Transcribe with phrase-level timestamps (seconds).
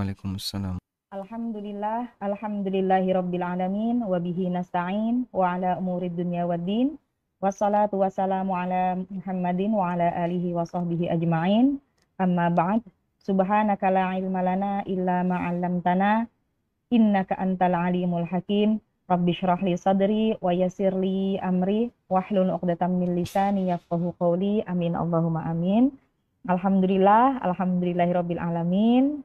[0.00, 0.80] Waalaikumsalam.
[1.12, 6.96] Alhamdulillah, alhamdulillahirabbil alamin wa bihi nasta'in wa ala umurid dunya waddin.
[7.44, 11.76] Wassalatu wassalamu ala Muhammadin wa ala alihi wa sahbihi ajma'in.
[12.16, 12.80] Amma ba'd.
[13.20, 16.24] Subhanaka la ilma lana illa ma 'allamtana
[16.88, 18.80] innaka antal alimul hakim.
[19.04, 24.64] Rabbi shrah li sadri wa yassir li amri wahlul 'uqdatam min lisani yafqahu qawli.
[24.64, 25.92] Amin Allahumma amin.
[26.48, 29.20] Alhamdulillah, alhamdulillahirabbil alamin.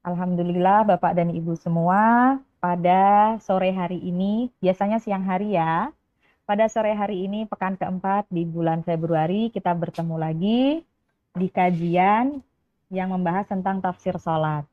[0.00, 5.92] Alhamdulillah Bapak dan Ibu semua, pada sore hari ini, biasanya siang hari ya,
[6.48, 10.80] pada sore hari ini pekan keempat di bulan Februari kita bertemu lagi
[11.36, 12.40] di kajian
[12.88, 14.64] yang membahas tentang tafsir sholat.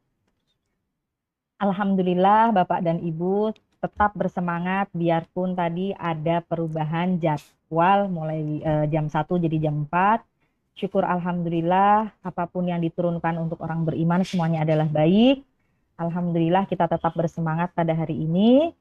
[1.59, 3.51] Alhamdulillah Bapak dan Ibu
[3.83, 10.23] tetap bersemangat biarpun tadi ada perubahan jadwal mulai uh, jam 1 jadi jam 4
[10.77, 15.41] Syukur Alhamdulillah apa pun yang diturunkan untuk orang beriman semuanya adalah baik.
[15.97, 18.77] Alhamdulillah kita tetap bersemangat pada hari ini.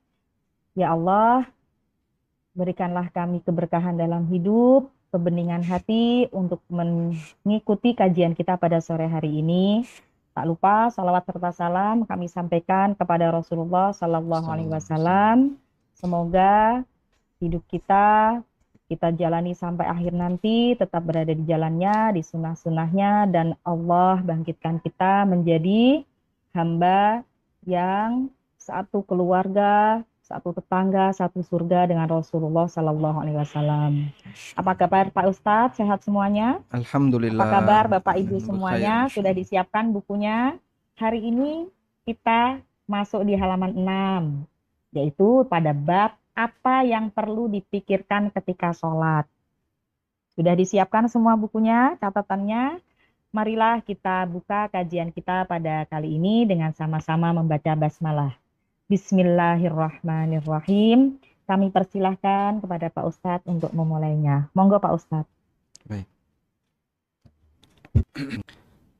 [0.77, 1.49] Ya Allah,
[2.53, 9.89] berikanlah kami keberkahan dalam hidup, kebeningan hati untuk mengikuti kajian kita pada sore hari ini.
[10.37, 15.57] Tak lupa salawat serta salam kami sampaikan kepada Rasulullah Sallallahu Alaihi Wasallam.
[15.97, 16.85] Semoga
[17.41, 18.37] hidup kita
[18.87, 25.27] kita jalani sampai akhir nanti, tetap berada di jalannya, di sunnah-sunnahnya, dan Allah bangkitkan kita
[25.27, 26.07] menjadi
[26.55, 27.27] hamba
[27.67, 34.11] yang satu keluarga, satu tetangga, satu surga dengan Rasulullah Sallallahu Alaihi Wasallam.
[34.59, 35.79] Apa kabar Pak Ustadz?
[35.79, 36.59] Sehat semuanya?
[36.75, 37.43] Alhamdulillah.
[37.43, 39.07] Apa kabar Bapak Ibu semuanya?
[39.07, 40.59] Sudah disiapkan bukunya?
[40.99, 41.71] Hari ini
[42.07, 42.59] kita
[42.91, 49.25] masuk di halaman 6, yaitu pada bab apa yang perlu dipikirkan ketika sholat.
[50.37, 52.77] Sudah disiapkan semua bukunya, catatannya?
[53.33, 58.37] Marilah kita buka kajian kita pada kali ini dengan sama-sama membaca basmalah.
[58.87, 61.19] Bismillahirrahmanirrahim.
[61.49, 64.53] Kami persilahkan kepada Pak Ustadz untuk memulainya.
[64.53, 65.33] Monggo Pak Ustadz.
[65.89, 66.05] Baik.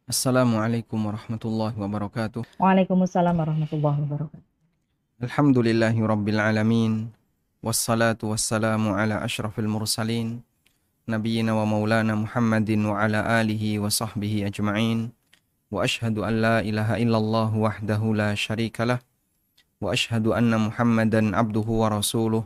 [0.09, 2.49] Assalamualaikum warahmatullahi wabarakatuh.
[2.57, 4.41] Waalaikumsalam warahmatullahi wabarakatuh.
[5.21, 7.13] Alhamdulillahi rabbil alamin.
[7.63, 10.41] والصلاة والسلام على أشرف المرسلين
[11.09, 15.11] نبينا ومولانا محمد وعلى آله وصحبه أجمعين.
[15.71, 18.99] وأشهد أن لا إله إلا الله وحده لا شريك له.
[19.81, 22.45] وأشهد أن محمدا عبده ورسوله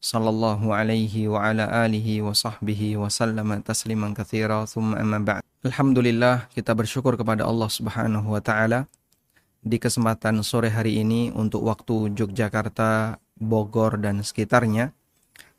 [0.00, 4.64] صلى الله عليه وعلى آله وصحبه وسلم تسليما كثيرا.
[4.64, 8.88] ثم أما بعد Alhamdulillah kita bersyukur kepada Allah Subhanahu wa taala.
[9.60, 14.92] Di kesempatan sore hari ini untuk waktu Yogyakarta Bogor dan sekitarnya.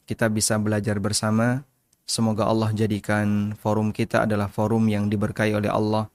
[0.06, 1.66] Kita bisa belajar bersama.
[2.06, 6.08] Semoga Allah jadikan forum kita adalah forum yang diberkahi oleh Allah,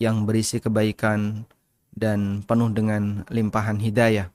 [0.00, 1.44] yang berisi kebaikan
[1.92, 4.32] dan penuh dengan limpahan hidayah.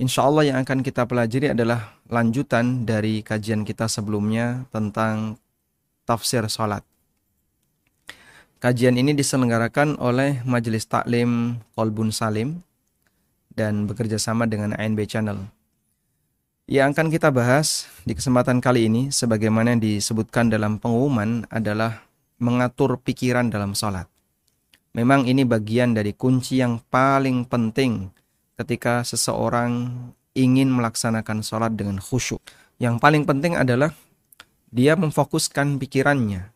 [0.00, 5.36] Insya Allah yang akan kita pelajari adalah lanjutan dari kajian kita sebelumnya tentang
[6.08, 6.80] tafsir salat.
[8.60, 12.60] Kajian ini diselenggarakan oleh Majelis Taklim Kolbun Salim
[13.52, 15.59] dan bekerja sama dengan ANB Channel.
[16.70, 22.06] Yang akan kita bahas di kesempatan kali ini sebagaimana disebutkan dalam pengumuman adalah
[22.38, 24.06] mengatur pikiran dalam sholat.
[24.94, 28.14] Memang ini bagian dari kunci yang paling penting
[28.54, 29.90] ketika seseorang
[30.38, 32.38] ingin melaksanakan sholat dengan khusyuk.
[32.78, 33.90] Yang paling penting adalah
[34.70, 36.54] dia memfokuskan pikirannya.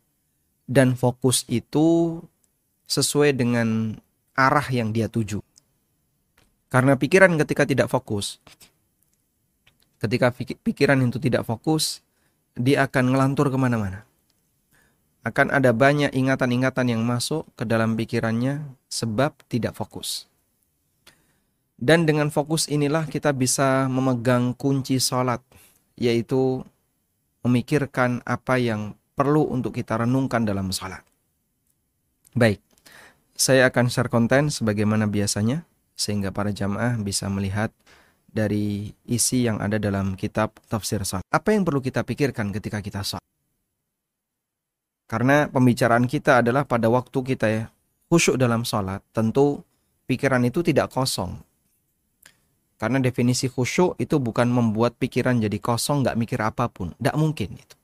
[0.62, 2.22] Dan fokus itu
[2.86, 3.98] sesuai dengan
[4.38, 5.42] arah yang dia tuju.
[6.70, 8.38] Karena pikiran ketika tidak fokus,
[10.04, 12.04] ketika pikiran itu tidak fokus,
[12.53, 14.04] dia akan ngelantur ke mana-mana.
[15.25, 20.28] Akan ada banyak ingatan-ingatan yang masuk ke dalam pikirannya sebab tidak fokus.
[21.81, 25.41] Dan dengan fokus inilah kita bisa memegang kunci sholat,
[25.97, 26.60] yaitu
[27.41, 31.00] memikirkan apa yang perlu untuk kita renungkan dalam sholat.
[32.37, 32.60] Baik,
[33.32, 35.64] saya akan share konten sebagaimana biasanya,
[35.97, 37.73] sehingga para jamaah bisa melihat
[38.34, 41.22] dari isi yang ada dalam kitab tafsir salat.
[41.31, 43.22] Apa yang perlu kita pikirkan ketika kita salat?
[45.06, 47.64] Karena pembicaraan kita adalah pada waktu kita ya
[48.10, 49.62] khusyuk dalam salat, tentu
[50.10, 51.38] pikiran itu tidak kosong.
[52.75, 56.90] Karena definisi khusyuk itu bukan membuat pikiran jadi kosong, nggak mikir apa pun.
[56.98, 57.76] Nggak mungkin itu.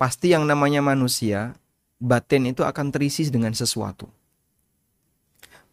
[0.00, 1.52] Pasti yang namanya manusia,
[2.00, 4.08] batin itu akan terisi dengan sesuatu.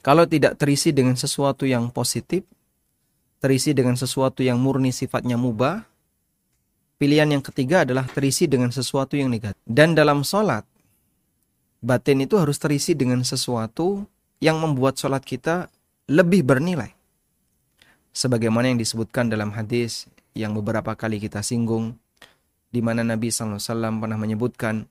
[0.03, 2.45] Kalau tidak terisi dengan sesuatu yang positif,
[3.45, 5.85] terisi dengan sesuatu yang murni sifatnya mubah.
[6.97, 9.61] Pilihan yang ketiga adalah terisi dengan sesuatu yang negatif.
[9.61, 10.65] Dan dalam sholat,
[11.77, 14.01] batin itu harus terisi dengan sesuatu
[14.41, 15.69] yang membuat sholat kita
[16.09, 16.89] lebih bernilai.
[18.17, 22.01] Sebagaimana yang disebutkan dalam hadis yang beberapa kali kita singgung,
[22.73, 23.61] di mana Nabi SAW
[24.01, 24.89] pernah menyebutkan,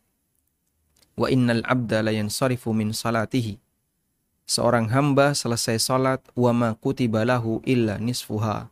[1.18, 3.63] Wa innal abda la min salatihi.
[4.44, 8.68] Seorang hamba selesai salat wa ma kutiba lahu illa nisfuha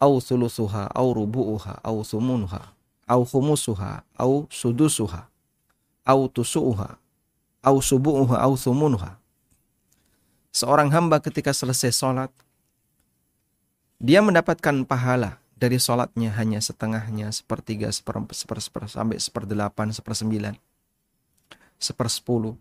[0.00, 2.72] au thuluthuha au rubu'uha au thumunuha
[3.04, 5.28] au khumusuha au sudusuha
[6.08, 6.96] au tusu'uha
[7.60, 9.20] au subu'uha au thumunuha
[10.48, 12.32] seorang hamba ketika selesai sholat
[14.00, 20.56] dia mendapatkan pahala dari sholatnya hanya setengahnya sepertiga seper, seper, seper, sampai seperdelapan sepersembilan
[21.76, 22.56] sepersepuluh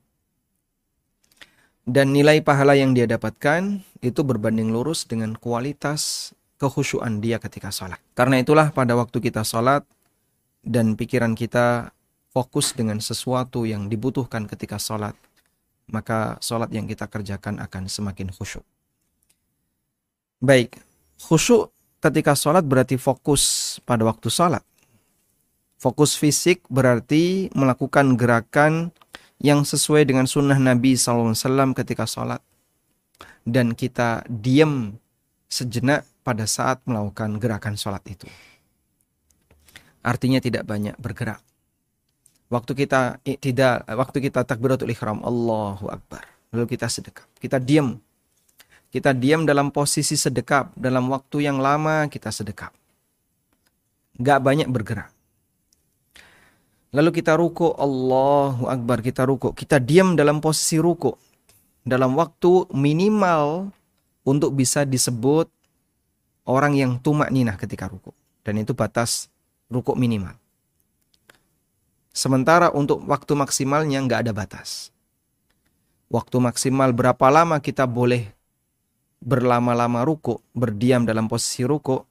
[1.88, 8.00] dan nilai pahala yang dia dapatkan itu berbanding lurus dengan kualitas kehusuan dia ketika sholat.
[8.16, 9.88] Karena itulah pada waktu kita sholat
[10.64, 11.96] dan pikiran kita
[12.30, 15.16] fokus dengan sesuatu yang dibutuhkan ketika sholat,
[15.90, 18.64] maka sholat yang kita kerjakan akan semakin khusyuk.
[20.40, 20.78] Baik,
[21.20, 24.64] khusyuk ketika sholat berarti fokus pada waktu sholat.
[25.80, 28.92] Fokus fisik berarti melakukan gerakan
[29.39, 31.33] yang sesuai dengan sunnah Nabi SAW
[31.75, 32.44] ketika sholat.
[33.47, 35.00] Dan kita diam
[35.47, 38.27] sejenak pada saat melakukan gerakan sholat itu.
[40.03, 41.41] Artinya tidak banyak bergerak.
[42.50, 46.25] Waktu kita tidak, waktu kita takbiratul ihram, Allahu Akbar.
[46.50, 47.30] Lalu kita sedekap.
[47.38, 48.01] Kita diam.
[48.89, 50.74] Kita diam dalam posisi sedekap.
[50.74, 52.74] Dalam waktu yang lama kita sedekap.
[54.18, 55.13] Gak banyak bergerak.
[56.89, 59.53] Lalu kita ruku, Allahu Akbar, kita ruku.
[59.53, 61.13] Kita diam dalam posisi ruku.
[61.86, 63.69] Dalam waktu minimal
[64.25, 65.50] untuk bisa disebut
[66.50, 68.09] orang yang tumak ninah ketika ruku.
[68.41, 69.30] Dan itu batas
[69.69, 70.33] ruku minimal.
[72.09, 74.89] Sementara untuk waktu maksimalnya nggak ada batas.
[76.09, 78.33] Waktu maksimal berapa lama kita boleh
[79.21, 82.01] berlama-lama ruku, berdiam dalam posisi ruku,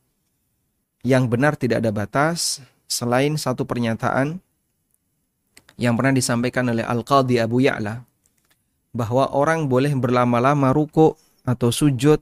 [1.02, 4.38] yang benar tidak ada batas selain satu pernyataan
[5.78, 8.02] yang pernah disampaikan oleh Al-Qadhi Abu Ya'la
[8.90, 11.14] bahwa orang boleh berlama-lama ruku
[11.46, 12.18] atau sujud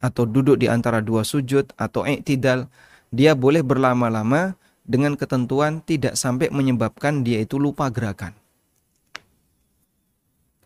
[0.00, 2.68] atau duduk di antara dua sujud atau i'tidal,
[3.08, 4.54] dia boleh berlama-lama
[4.84, 8.36] dengan ketentuan tidak sampai menyebabkan dia itu lupa gerakan.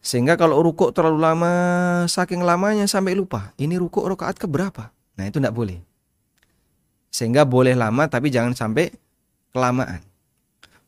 [0.04, 1.52] Sehingga kalau rukuk terlalu lama,
[2.04, 3.56] saking lamanya sampai lupa.
[3.56, 4.92] Ini rukuk rakaat keberapa?
[5.16, 5.80] Nah itu tidak boleh.
[7.08, 8.92] Sehingga boleh lama tapi jangan sampai
[9.56, 10.04] kelamaan.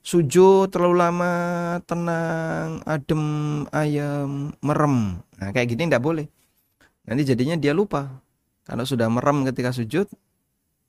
[0.06, 1.34] Sujud terlalu lama,
[1.82, 3.26] tenang, adem,
[3.74, 5.18] ayam, merem.
[5.34, 6.30] Nah kayak gini tidak boleh.
[7.10, 8.22] Nanti jadinya dia lupa.
[8.62, 10.06] Kalau sudah merem ketika sujud,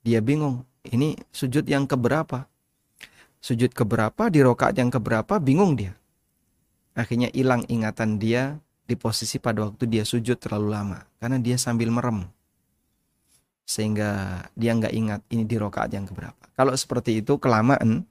[0.06, 0.62] dia bingung.
[0.86, 2.46] Ini sujud yang keberapa?
[3.42, 5.98] Sujud keberapa di rokaat yang keberapa bingung dia.
[6.94, 11.02] Akhirnya hilang ingatan dia di posisi pada waktu dia sujud terlalu lama.
[11.18, 12.22] Karena dia sambil merem.
[13.66, 16.38] Sehingga dia nggak ingat ini di rokaat yang keberapa.
[16.54, 18.06] Kalau seperti itu kelamaan,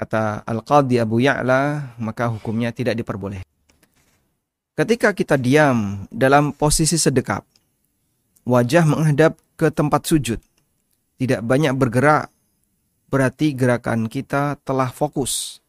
[0.00, 3.44] kata Al-Qadhi Abu Ya'la, maka hukumnya tidak diperbolehkan.
[4.72, 7.44] Ketika kita diam dalam posisi sedekap,
[8.48, 10.40] wajah menghadap ke tempat sujud.
[11.20, 12.32] Tidak banyak bergerak,
[13.12, 15.60] berarti gerakan kita telah fokus.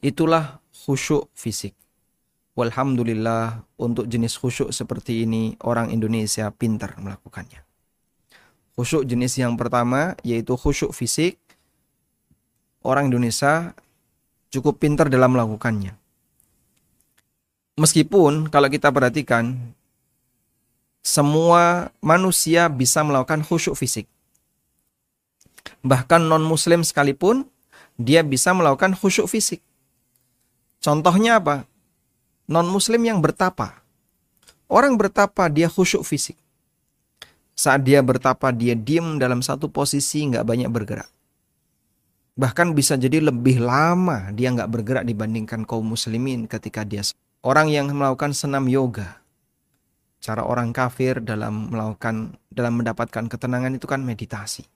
[0.00, 1.76] Itulah khusyuk fisik.
[2.56, 7.60] Walhamdulillah untuk jenis khusyuk seperti ini orang Indonesia pintar melakukannya.
[8.78, 11.36] Khusyuk jenis yang pertama yaitu khusyuk fisik.
[12.82, 13.74] Orang Indonesia
[14.48, 15.96] cukup pintar dalam melakukannya.
[17.78, 19.54] Meskipun kalau kita perhatikan
[21.02, 24.10] semua manusia bisa melakukan khusyuk fisik.
[25.86, 27.46] Bahkan non-muslim sekalipun,
[27.94, 29.62] dia bisa melakukan khusyuk fisik.
[30.82, 31.66] Contohnya apa?
[32.50, 33.78] Non-muslim yang bertapa.
[34.68, 36.36] Orang bertapa, dia khusyuk fisik.
[37.58, 41.08] Saat dia bertapa, dia diam dalam satu posisi, nggak banyak bergerak.
[42.38, 47.02] Bahkan bisa jadi lebih lama dia nggak bergerak dibandingkan kaum muslimin ketika dia
[47.42, 49.18] orang yang melakukan senam yoga
[50.18, 54.66] cara orang kafir dalam melakukan dalam mendapatkan ketenangan itu kan meditasi.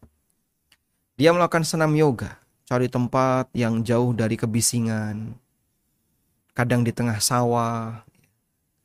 [1.18, 5.36] Dia melakukan senam yoga, cari tempat yang jauh dari kebisingan.
[6.56, 8.00] Kadang di tengah sawah,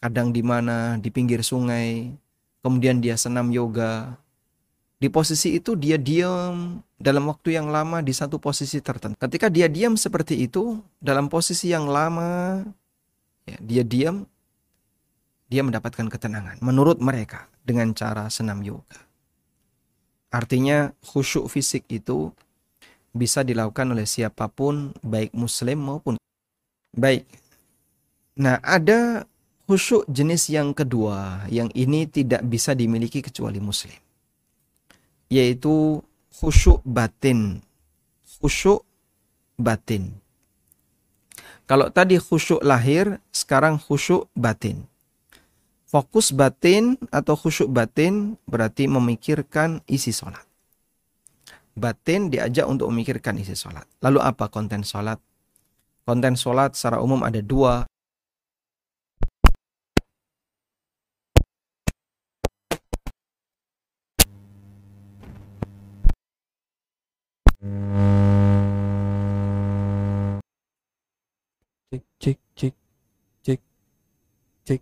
[0.03, 2.11] kadang di mana di pinggir sungai.
[2.65, 4.19] Kemudian dia senam yoga.
[4.97, 9.13] Di posisi itu dia diam dalam waktu yang lama di satu posisi tertentu.
[9.21, 12.65] Ketika dia diam seperti itu dalam posisi yang lama,
[13.45, 14.25] ya, dia diam
[15.47, 18.97] dia mendapatkan ketenangan menurut mereka dengan cara senam yoga.
[20.33, 22.33] Artinya khusyuk fisik itu
[23.13, 26.17] bisa dilakukan oleh siapa pun baik muslim maupun
[26.97, 27.23] baik.
[28.33, 29.29] Nah, ada
[29.69, 34.06] khusyuk jenis yang kedua yang ini tidak bisa dimiliki kecuali muslim
[35.27, 36.03] yaitu
[36.33, 37.63] khusyuk batin.
[38.39, 38.83] Khusyuk
[39.59, 40.15] batin.
[41.67, 44.87] Kalau tadi khusyuk lahir sekarang khusyuk batin.
[45.87, 50.47] Fokus batin atau khusyuk batin berarti memikirkan isi sholat
[51.77, 55.21] batin diajak untuk memikirkan isi sholat lalu apa konten sholat
[56.03, 57.85] konten sholat secara umum ada dua
[72.19, 72.75] cek cek
[73.45, 73.61] cek
[74.65, 74.81] cek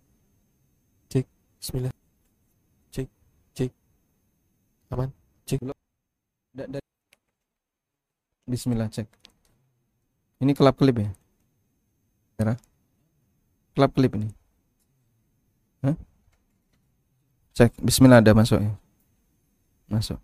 [1.10, 1.26] cek
[1.60, 1.94] Bismillah
[2.92, 3.08] cek
[3.54, 3.70] cek
[4.92, 5.10] aman
[5.46, 5.60] cek
[8.46, 9.10] Bismillah cek.
[10.38, 11.10] Ini kelap kelip ya?
[12.38, 12.54] Merah?
[13.74, 14.30] Kelap kelip ini.
[15.82, 15.98] Hah?
[17.58, 17.74] Cek.
[17.82, 18.70] Bismillah ada masuk ya?
[19.90, 20.22] Masuk.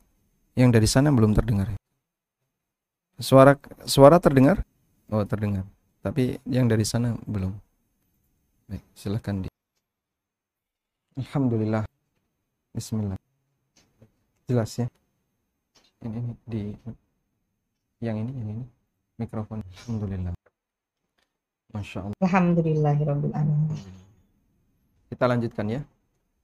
[0.54, 1.78] Yang dari sana belum terdengar ya?
[3.18, 3.58] Suara
[3.90, 4.62] suara terdengar?
[5.10, 5.66] Oh terdengar.
[6.02, 7.54] Tapi yang dari sana belum.
[8.66, 9.48] Baik, silahkan di.
[11.14, 11.84] Alhamdulillah.
[12.72, 13.18] Bismillah.
[14.48, 14.86] Jelas ya?
[16.02, 16.62] Ini, ini di
[18.02, 18.64] yang ini yang ini
[19.14, 20.34] mikrofon alhamdulillah
[21.70, 23.78] masya allah Alhamdulillahirrabbilalamin.
[25.06, 25.80] kita lanjutkan ya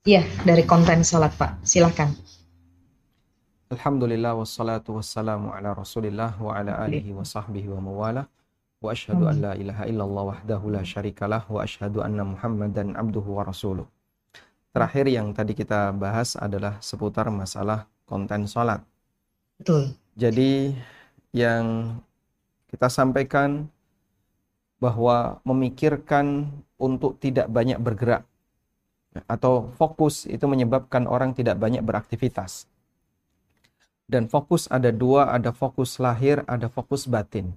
[0.06, 1.58] Iya, dari konten sholat Pak.
[1.66, 2.14] Silakan.
[3.74, 8.30] alhamdulillah wassalatu wassalamu ala rasulillah wa ala alihi wa sahbihi wa mawala
[8.78, 13.46] wa ashhadu an la ilaha illallah wahdahu la syarikalah wa ashhadu anna muhammadan abduhu wa
[13.46, 13.86] rasuluh
[14.70, 18.80] terakhir yang tadi kita bahas adalah seputar masalah konten sholat
[19.58, 19.90] Betul.
[20.14, 20.70] Jadi
[21.34, 21.98] yang
[22.70, 23.66] kita sampaikan
[24.78, 26.46] bahwa memikirkan
[26.78, 28.22] untuk tidak banyak bergerak
[29.26, 32.70] atau fokus itu menyebabkan orang tidak banyak beraktivitas.
[34.08, 37.52] Dan fokus ada dua, ada fokus lahir, ada fokus batin.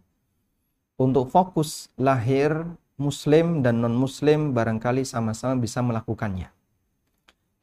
[1.02, 2.54] Untuk fokus lahir,
[3.02, 6.54] muslim dan non-muslim barangkali sama-sama bisa melakukannya.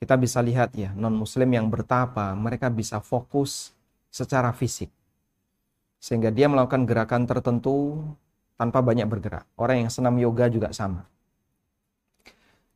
[0.02, 3.70] Kita bisa lihat ya, non-muslim yang bertapa, mereka bisa fokus
[4.10, 4.90] secara fisik.
[6.02, 8.02] Sehingga dia melakukan gerakan tertentu
[8.58, 9.46] tanpa banyak bergerak.
[9.54, 11.06] Orang yang senam yoga juga sama.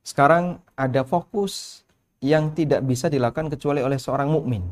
[0.06, 1.82] Sekarang ada fokus
[2.22, 4.62] yang tidak bisa dilakukan kecuali oleh seorang mukmin,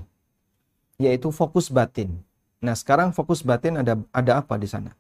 [1.02, 2.14] yaitu fokus batin.
[2.62, 4.99] Nah, sekarang fokus batin ada ada apa di sana?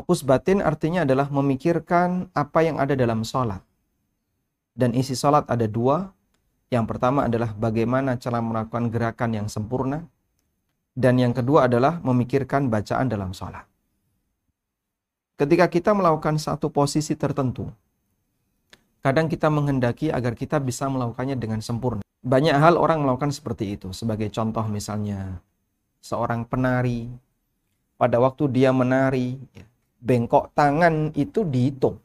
[0.00, 3.60] Fokus batin artinya adalah memikirkan apa yang ada dalam sholat.
[4.72, 6.16] Dan isi sholat ada dua.
[6.72, 10.08] Yang pertama adalah bagaimana cara melakukan gerakan yang sempurna.
[10.96, 13.68] Dan yang kedua adalah memikirkan bacaan dalam sholat.
[15.36, 17.68] Ketika kita melakukan satu posisi tertentu,
[19.04, 22.00] kadang kita menghendaki agar kita bisa melakukannya dengan sempurna.
[22.24, 23.92] Banyak hal orang melakukan seperti itu.
[23.92, 25.44] Sebagai contoh misalnya,
[26.00, 27.12] seorang penari,
[28.00, 29.68] pada waktu dia menari, ya,
[30.00, 32.00] bengkok tangan itu dihitung.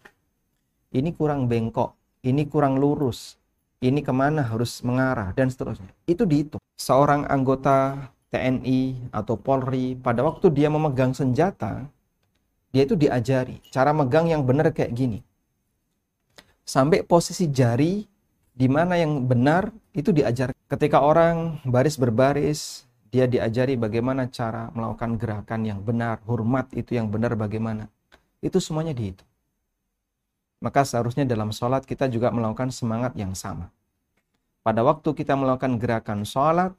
[0.95, 3.35] Ini kurang bengkok, ini kurang lurus,
[3.83, 5.91] ini ke mana harus mengarah, dan seterusnya.
[6.07, 6.63] Itu dihitung.
[6.79, 11.87] Seorang anggota TNI atau Polri, pada waktu dia memegang senjata,
[12.75, 15.23] dia itu diajari cara megang yang benar kayak gini.
[16.67, 18.03] Sampai posisi jari
[18.51, 20.51] di mana yang benar itu diajar.
[20.67, 27.07] Ketika orang baris berbaris, dia diajari bagaimana cara melakukan gerakan yang benar, hormat itu yang
[27.09, 27.87] benar bagaimana.
[28.41, 29.27] Itu semuanya dihitung.
[30.63, 33.69] Maka seharusnya dalam sholat kita juga melakukan semangat yang sama.
[34.65, 36.73] Pada waktu kita melakukan gerakan sholat,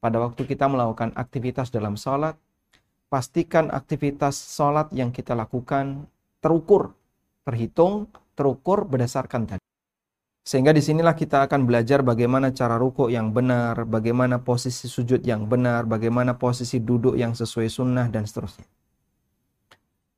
[0.00, 2.32] pada waktu kita melakukan aktivitas dalam sholat,
[3.12, 6.08] pastikan aktivitas sholat yang kita lakukan
[6.40, 6.96] terukur,
[7.44, 9.69] terhitung, terukur berdasarkan tadi.
[10.50, 15.46] Sehingga di sinilah kita akan belajar bagaimana cara ruko yang benar, bagaimana posisi sujud yang
[15.46, 18.66] benar, bagaimana posisi duduk yang sesuai sunnah, dan seterusnya.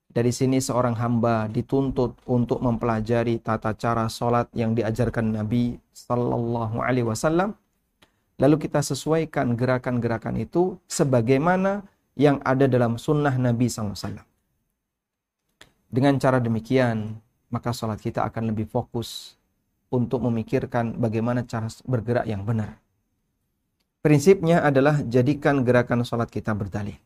[0.08, 7.04] Dari sini seorang hamba dituntut untuk mempelajari tata cara sholat yang diajarkan Nabi Sallallahu Alaihi
[7.04, 7.52] Wasallam.
[8.40, 11.84] Lalu kita sesuaikan gerakan-gerakan itu sebagaimana
[12.16, 14.24] yang ada dalam sunnah Nabi SAW.
[15.92, 17.20] Dengan cara demikian,
[17.52, 19.36] maka sholat kita akan lebih fokus
[19.92, 22.80] untuk memikirkan bagaimana cara bergerak yang benar.
[24.02, 26.96] Prinsipnya adalah jadikan gerakan sholat kita berdalil.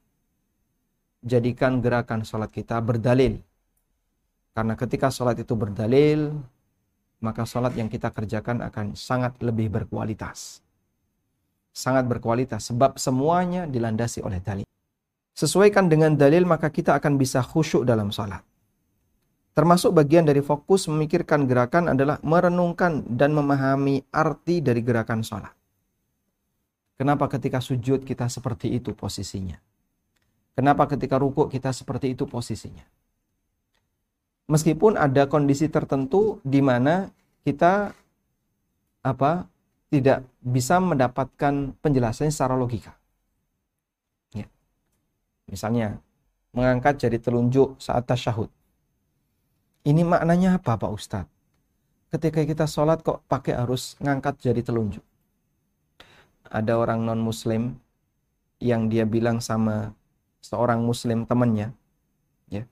[1.21, 3.43] Jadikan gerakan sholat kita berdalil.
[4.57, 6.33] Karena ketika sholat itu berdalil,
[7.21, 10.65] maka sholat yang kita kerjakan akan sangat lebih berkualitas.
[11.77, 14.65] Sangat berkualitas, sebab semuanya dilandasi oleh dalil.
[15.37, 18.41] Sesuaikan dengan dalil, maka kita akan bisa khusyuk dalam sholat.
[19.57, 25.57] Termasuk bagian dari fokus memikirkan gerakan adalah merenungkan dan memahami arti dari gerakan sholat.
[27.01, 29.57] Kenapa ketika sujud kita seperti itu posisinya?
[30.53, 32.85] Kenapa ketika rukuk kita seperti itu posisinya?
[34.53, 37.09] Meskipun ada kondisi tertentu di mana
[37.45, 37.97] kita
[39.05, 39.49] apa
[39.93, 42.93] tidak bisa mendapatkan penjelasannya secara logika.
[44.37, 44.49] Ya.
[45.49, 46.01] Misalnya
[46.57, 48.49] mengangkat jari telunjuk saat tasyahud.
[49.87, 51.31] Ini maknanya apa Pak Ustadz?
[52.11, 55.03] Ketika kita sholat kok pakai harus ngangkat jari telunjuk?
[56.51, 57.79] Ada orang non muslim
[58.59, 59.95] yang dia bilang sama
[60.43, 61.71] seorang muslim temannya,
[62.51, 62.67] ya,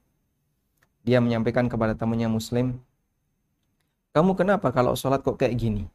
[1.06, 2.83] dia menyampaikan kepada temannya muslim,
[4.11, 5.87] kamu kenapa kalau sholat kok kayak gini?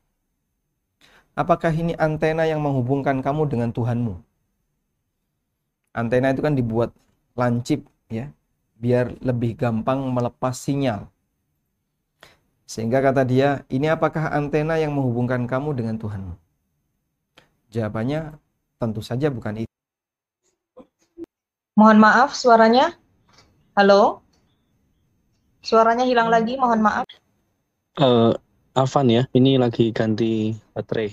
[1.36, 4.24] Apakah ini antena yang menghubungkan kamu dengan Tuhanmu?
[5.92, 6.96] Antena itu kan dibuat
[7.36, 8.32] lancip, ya,
[8.80, 11.12] biar lebih gampang melepas sinyal.
[12.64, 16.34] Sehingga kata dia, ini apakah antena yang menghubungkan kamu dengan Tuhanmu?
[17.70, 18.40] Jawabannya
[18.80, 19.76] tentu saja bukan itu.
[21.76, 22.96] Mohon maaf suaranya.
[23.76, 24.24] Halo?
[25.60, 27.06] Suaranya hilang lagi, mohon maaf.
[28.00, 28.32] Uh,
[28.78, 31.12] Avan ya, ini lagi ganti baterai.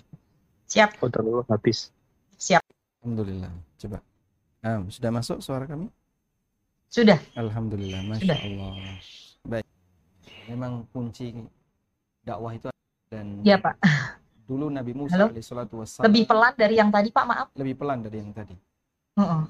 [0.70, 1.02] Siap.
[1.02, 1.90] Udah dulu habis.
[2.38, 2.62] Siap.
[3.02, 3.50] Alhamdulillah.
[3.80, 3.98] Coba.
[4.62, 5.90] Nah, sudah masuk suara kami?
[6.86, 7.18] Sudah.
[7.34, 8.38] Alhamdulillah, masya Sudah.
[8.40, 8.72] Allah.
[9.44, 9.66] Baik.
[10.46, 11.34] Memang kunci
[12.22, 12.68] dakwah itu
[13.08, 13.74] dan Iya, Pak.
[14.46, 15.26] dulu Nabi Musa Halo?
[15.30, 17.46] alaihissalatu wassalam Lebih pelan dari yang tadi, Pak, maaf.
[17.54, 18.54] lebih pelan dari yang tadi.
[19.18, 19.42] Heeh.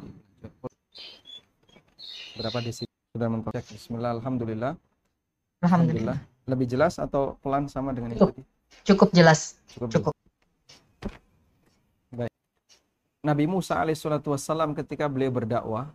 [2.36, 3.52] Berapa desi sudah mentok?
[3.54, 4.72] Bismillah, alhamdulillah.
[5.60, 6.16] Alhamdulillah.
[6.46, 8.36] Lebih jelas atau pelan sama dengan yang Cukup.
[8.36, 8.42] tadi?
[8.84, 9.40] Cukup jelas.
[9.72, 9.88] Cukup.
[9.90, 10.12] Cukup.
[13.20, 15.90] Nabi Musa alaihissalatu wassalam ketika beliau berdakwah,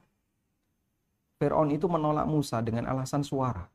[1.41, 3.65] Fir'aun itu menolak Musa dengan alasan suara.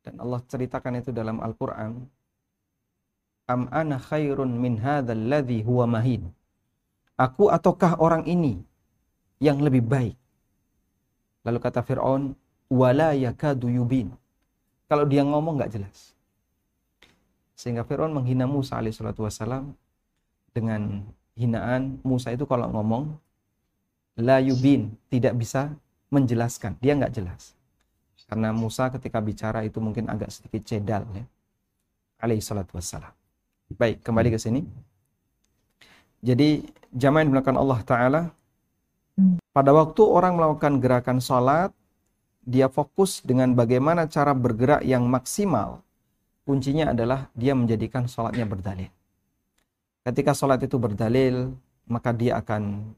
[0.00, 2.00] Dan Allah ceritakan itu dalam Al-Quran.
[3.44, 3.68] Am
[4.08, 6.32] khairun min huwa mahin.
[7.20, 8.64] Aku ataukah orang ini
[9.36, 10.16] yang lebih baik?
[11.44, 12.32] Lalu kata Fir'aun,
[12.72, 14.08] wala yakadu yubin.
[14.88, 16.16] Kalau dia ngomong nggak jelas.
[17.52, 19.76] Sehingga Fir'aun menghina Musa alaihissalatu wassalam
[20.56, 21.04] dengan
[21.36, 23.12] hinaan Musa itu kalau ngomong
[24.16, 25.76] la yubin tidak bisa
[26.08, 26.76] menjelaskan.
[26.80, 27.54] Dia nggak jelas.
[28.24, 31.24] Karena Musa ketika bicara itu mungkin agak sedikit cedal ya.
[32.18, 33.12] Alaihi salatu wassalam.
[33.76, 34.64] Baik kembali ke sini.
[36.24, 36.64] Jadi
[36.96, 38.22] jamaah yang dilakukan Allah Ta'ala
[39.52, 41.70] pada waktu orang melakukan gerakan sholat
[42.44, 45.84] dia fokus dengan bagaimana cara bergerak yang maksimal.
[46.44, 48.92] Kuncinya adalah dia menjadikan sholatnya berdalil.
[50.04, 51.52] Ketika sholat itu berdalil
[51.84, 52.92] maka dia akan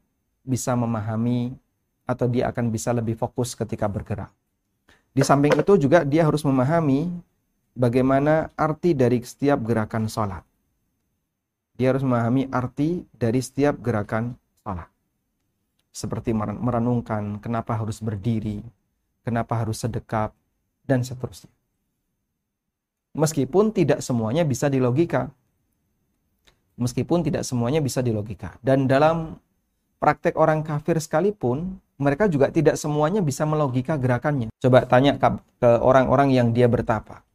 [0.47, 1.55] bisa memahami
[2.07, 4.31] atau dia akan bisa lebih fokus ketika bergerak.
[5.11, 7.11] Di samping itu juga dia harus memahami
[7.75, 10.41] bagaimana arti dari setiap gerakan sholat.
[11.77, 14.89] Dia harus memahami arti dari setiap gerakan sholat.
[15.91, 18.61] Seperti merenungkan kenapa harus berdiri,
[19.21, 20.33] kenapa harus sedekap,
[20.87, 21.51] dan seterusnya.
[23.17, 25.33] Meskipun tidak semuanya bisa dilogika.
[26.77, 28.53] Meskipun tidak semuanya bisa dilogika.
[28.61, 29.41] Dan dalam
[29.97, 34.53] praktek orang kafir sekalipun, mereka juga tidak semuanya bisa melogika gerakannya.
[34.61, 37.25] Coba tanya ke orang-orang yang dia bertapa.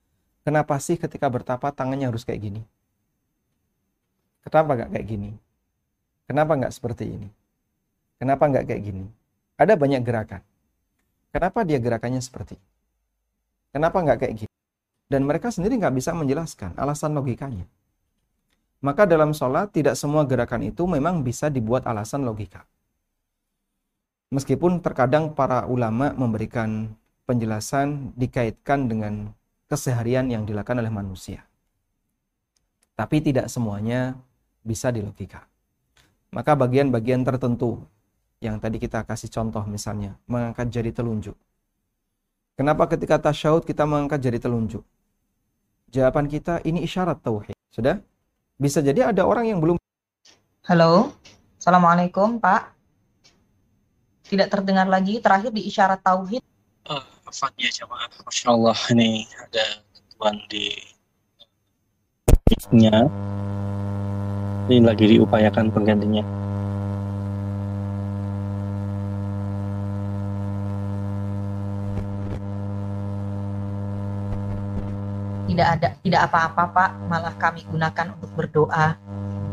[0.42, 2.62] Kenapa sih ketika bertapa tangannya harus kayak gini?
[4.42, 5.30] Kenapa nggak kayak gini?
[6.26, 7.28] Kenapa nggak seperti ini?
[8.18, 9.04] Kenapa nggak kayak gini?
[9.58, 10.42] Ada banyak gerakan.
[11.30, 12.68] Kenapa dia gerakannya seperti ini?
[13.72, 14.54] Kenapa nggak kayak gini?
[15.06, 17.66] Dan mereka sendiri nggak bisa menjelaskan alasan logikanya.
[18.82, 22.66] Maka dalam sholat tidak semua gerakan itu memang bisa dibuat alasan logika.
[24.34, 26.90] Meskipun terkadang para ulama memberikan
[27.22, 29.30] penjelasan dikaitkan dengan
[29.70, 31.46] keseharian yang dilakukan oleh manusia.
[32.98, 34.18] Tapi tidak semuanya
[34.66, 35.46] bisa dilogika.
[36.34, 37.86] Maka bagian-bagian tertentu
[38.42, 41.38] yang tadi kita kasih contoh misalnya, mengangkat jari telunjuk.
[42.58, 44.82] Kenapa ketika tasyahud kita mengangkat jari telunjuk?
[45.92, 47.54] Jawaban kita ini isyarat tauhid.
[47.70, 48.02] Sudah?
[48.60, 49.76] Bisa jadi ada orang yang belum
[50.62, 51.10] Halo.
[51.58, 52.70] Assalamualaikum, Pak.
[54.30, 55.18] Tidak terdengar lagi.
[55.18, 56.38] Terakhir di isyarat tauhid.
[56.86, 57.02] Uh,
[57.58, 58.06] ya jamaah.
[58.22, 60.70] Masya Allah ini ada ketentuan di
[62.70, 63.10] nya.
[64.70, 66.22] Ini lagi diupayakan penggantinya.
[75.52, 76.90] Tidak ada, tidak apa-apa, Pak.
[77.12, 78.96] Malah kami gunakan untuk berdoa.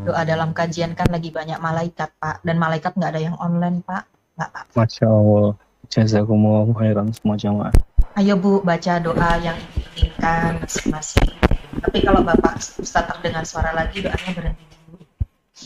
[0.08, 2.40] Doa dalam kajian kan lagi banyak malaikat, Pak.
[2.48, 4.08] Dan malaikat nggak ada yang online, Pak.
[4.40, 5.60] Nggak apa Masya Allah.
[5.92, 7.76] Jazakumullah khairan semua jamaah.
[8.16, 11.36] Ayo Bu, baca doa yang diinginkan masing-masing.
[11.84, 15.04] Tapi kalau Bapak Ustaz terdengar suara lagi, doanya berhenti dulu.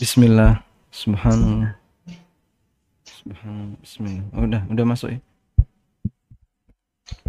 [0.02, 0.58] Bismillah.
[0.90, 1.78] Subhanallah.
[3.06, 3.78] Subhanallah.
[3.78, 4.24] Bismillah.
[4.34, 5.20] Oh, udah, udah masuk ya.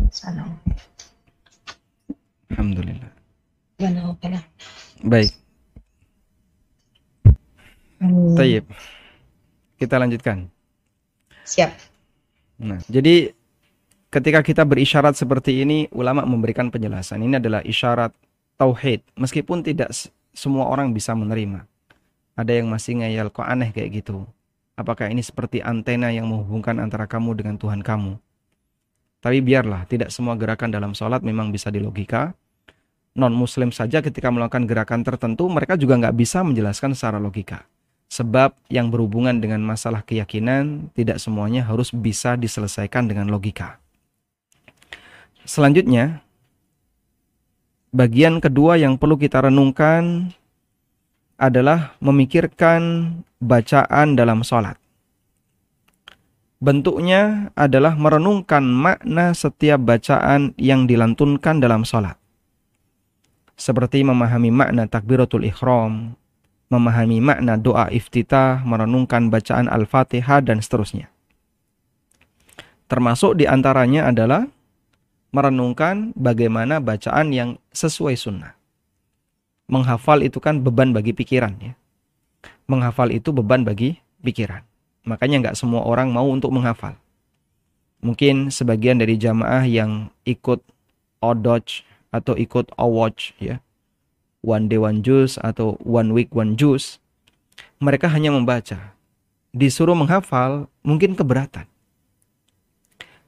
[0.10, 0.58] Salam.
[2.54, 3.12] Alhamdulillah.
[3.82, 3.90] Ya.
[5.04, 5.32] Baik.
[8.00, 8.36] Hmm.
[8.38, 8.66] Tayyib.
[9.76, 10.48] Kita lanjutkan.
[11.44, 11.72] Siap.
[12.62, 13.36] Nah, jadi
[14.10, 17.20] ketika kita berisyarat seperti ini, ulama memberikan penjelasan.
[17.22, 18.16] Ini adalah isyarat
[18.56, 19.92] tauhid, meskipun tidak
[20.32, 21.68] semua orang bisa menerima.
[22.36, 24.24] Ada yang masih ngeyel, kok aneh kayak gitu.
[24.76, 28.20] Apakah ini seperti antena yang menghubungkan antara kamu dengan Tuhan kamu?
[29.20, 32.34] Tapi biarlah, tidak semua gerakan dalam sholat memang bisa dilogika.
[33.16, 37.64] Non-muslim saja ketika melakukan gerakan tertentu, mereka juga nggak bisa menjelaskan secara logika.
[38.12, 43.82] Sebab yang berhubungan dengan masalah keyakinan tidak semuanya harus bisa diselesaikan dengan logika.
[45.46, 46.22] Selanjutnya,
[47.94, 50.34] bagian kedua yang perlu kita renungkan
[51.36, 54.80] adalah memikirkan bacaan dalam sholat.
[56.64, 62.16] Bentuknya adalah merenungkan makna setiap bacaan yang dilantunkan dalam sholat.
[63.60, 66.16] Seperti memahami makna takbiratul ikhram,
[66.72, 71.12] memahami makna doa iftitah, merenungkan bacaan Al-Fatihah, dan seterusnya.
[72.86, 74.48] Termasuk di antaranya adalah
[75.36, 78.56] merenungkan bagaimana bacaan yang sesuai sunnah.
[79.66, 81.74] Menghafal itu kan beban bagi pikiran ya.
[82.70, 84.62] Menghafal itu beban bagi pikiran.
[85.06, 86.98] Makanya nggak semua orang mau untuk menghafal.
[88.02, 90.62] Mungkin sebagian dari jamaah yang ikut
[91.22, 93.62] Odoj atau ikut Awatch ya.
[94.46, 97.02] One day one juice atau one week one juice.
[97.82, 98.94] Mereka hanya membaca.
[99.56, 101.66] Disuruh menghafal mungkin keberatan.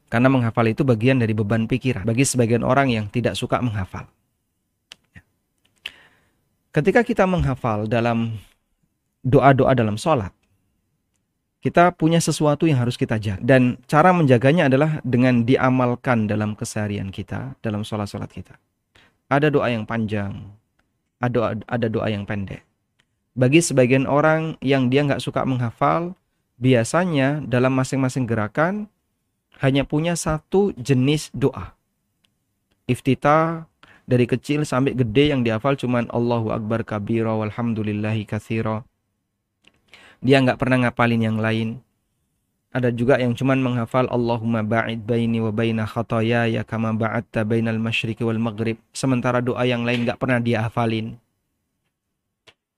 [0.08, 4.08] Karena menghafal itu bagian dari beban pikiran bagi sebagian orang yang tidak suka menghafal.
[6.72, 8.38] Ketika kita menghafal dalam
[9.26, 10.32] doa-doa dalam sholat,
[11.62, 13.42] kita punya sesuatu yang harus kita jaga.
[13.42, 18.56] Dan cara menjaganya adalah dengan diamalkan dalam keseharian kita, dalam sholat-sholat kita.
[19.28, 20.54] Ada doa yang panjang,
[21.20, 22.64] ada ada doa yang pendek.
[23.38, 26.18] Bagi sebagian orang yang dia nggak suka menghafal,
[26.58, 28.90] biasanya dalam masing-masing gerakan
[29.62, 31.74] hanya punya satu jenis doa.
[32.88, 33.68] Iftitah
[34.08, 38.88] dari kecil sampai gede yang dihafal cuman Allahu Akbar kabira walhamdulillahi katsira.
[40.22, 41.82] Dia nggak pernah ngapalin yang lain.
[42.74, 48.22] Ada juga yang cuman menghafal Allahumma ba'id baini wa baina khatayaya kama ba'adta bainal masyriqi
[48.22, 48.78] wal maghrib.
[48.94, 51.18] Sementara doa yang lain nggak pernah dia hafalin.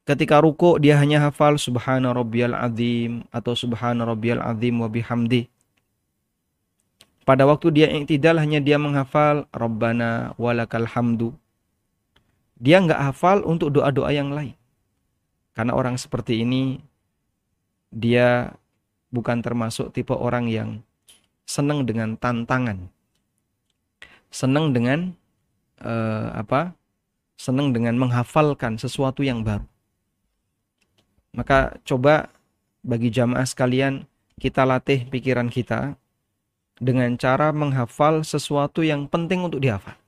[0.08, 5.52] Ketika ruku dia hanya hafal subhana rabbiyal azim atau subhana rabbiyal azim wa bihamdi.
[7.30, 11.38] Pada waktu dia i'tidal hanya dia menghafal Rabbana walakal hamdu.
[12.58, 14.58] Dia nggak hafal untuk doa-doa yang lain.
[15.54, 16.82] Karena orang seperti ini
[17.90, 18.54] dia
[19.10, 20.70] bukan termasuk tipe orang yang
[21.50, 22.90] senang dengan tantangan.
[24.30, 25.18] Senang dengan
[25.82, 26.78] eh, apa?
[27.40, 29.66] Senang dengan menghafalkan sesuatu yang baru.
[31.34, 32.30] Maka coba
[32.86, 34.06] bagi jamaah sekalian
[34.40, 36.00] kita latih pikiran kita
[36.80, 40.00] dengan cara menghafal sesuatu yang penting untuk dihafal.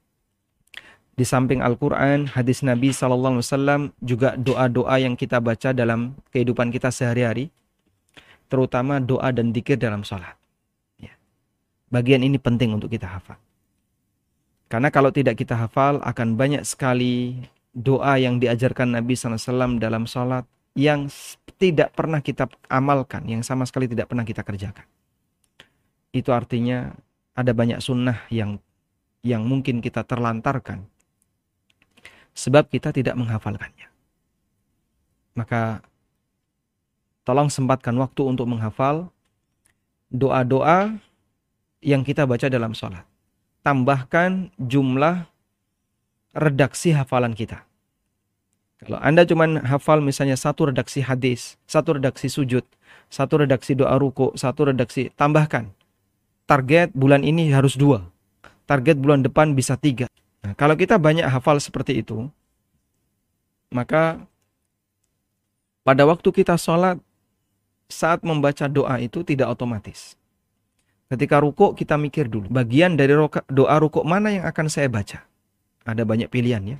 [1.11, 3.43] Di samping Al-Quran, hadis Nabi SAW,
[3.99, 7.51] juga doa-doa yang kita baca dalam kehidupan kita sehari-hari,
[8.51, 10.35] terutama doa dan dikir dalam sholat.
[10.99, 11.15] Ya.
[11.87, 13.39] Bagian ini penting untuk kita hafal.
[14.67, 20.43] Karena kalau tidak kita hafal, akan banyak sekali doa yang diajarkan Nabi SAW dalam sholat
[20.75, 21.07] yang
[21.55, 24.83] tidak pernah kita amalkan, yang sama sekali tidak pernah kita kerjakan
[26.11, 26.91] itu artinya
[27.31, 28.59] ada banyak sunnah yang
[29.23, 30.83] yang mungkin kita terlantarkan
[32.35, 33.87] sebab kita tidak menghafalkannya.
[35.35, 35.79] Maka
[37.23, 39.09] tolong sempatkan waktu untuk menghafal
[40.11, 40.97] doa-doa
[41.81, 43.05] yang kita baca dalam sholat.
[43.61, 45.29] Tambahkan jumlah
[46.33, 47.65] redaksi hafalan kita.
[48.81, 52.65] Kalau Anda cuma hafal misalnya satu redaksi hadis, satu redaksi sujud,
[53.13, 55.69] satu redaksi doa ruku, satu redaksi, tambahkan
[56.51, 58.03] target bulan ini harus dua.
[58.67, 60.11] Target bulan depan bisa tiga.
[60.43, 62.27] Nah, kalau kita banyak hafal seperti itu,
[63.71, 64.19] maka
[65.87, 66.99] pada waktu kita sholat,
[67.91, 70.15] saat membaca doa itu tidak otomatis.
[71.11, 73.11] Ketika ruko kita mikir dulu, bagian dari
[73.51, 75.27] doa ruko mana yang akan saya baca?
[75.83, 76.77] Ada banyak pilihan ya.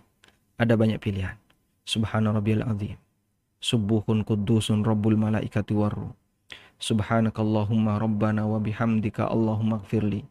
[0.56, 1.36] Ada banyak pilihan.
[1.84, 2.96] Subhana rabbiyal azim.
[3.60, 6.16] Subuhun kudusun rabbul malaikati warruh.
[6.82, 10.26] Subhanakallahumma rabbana wa bihamdika Allahumma gfirli.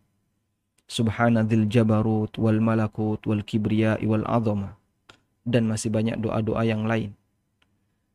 [0.90, 4.80] Subhanadzil jabarut wal malakut wal kibriya wal azama.
[5.44, 7.14] Dan masih banyak doa-doa yang lain.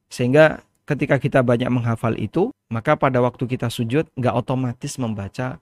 [0.10, 5.58] Sehingga ketika kita banyak menghafal itu, maka pada waktu kita sujud nggak otomatis membaca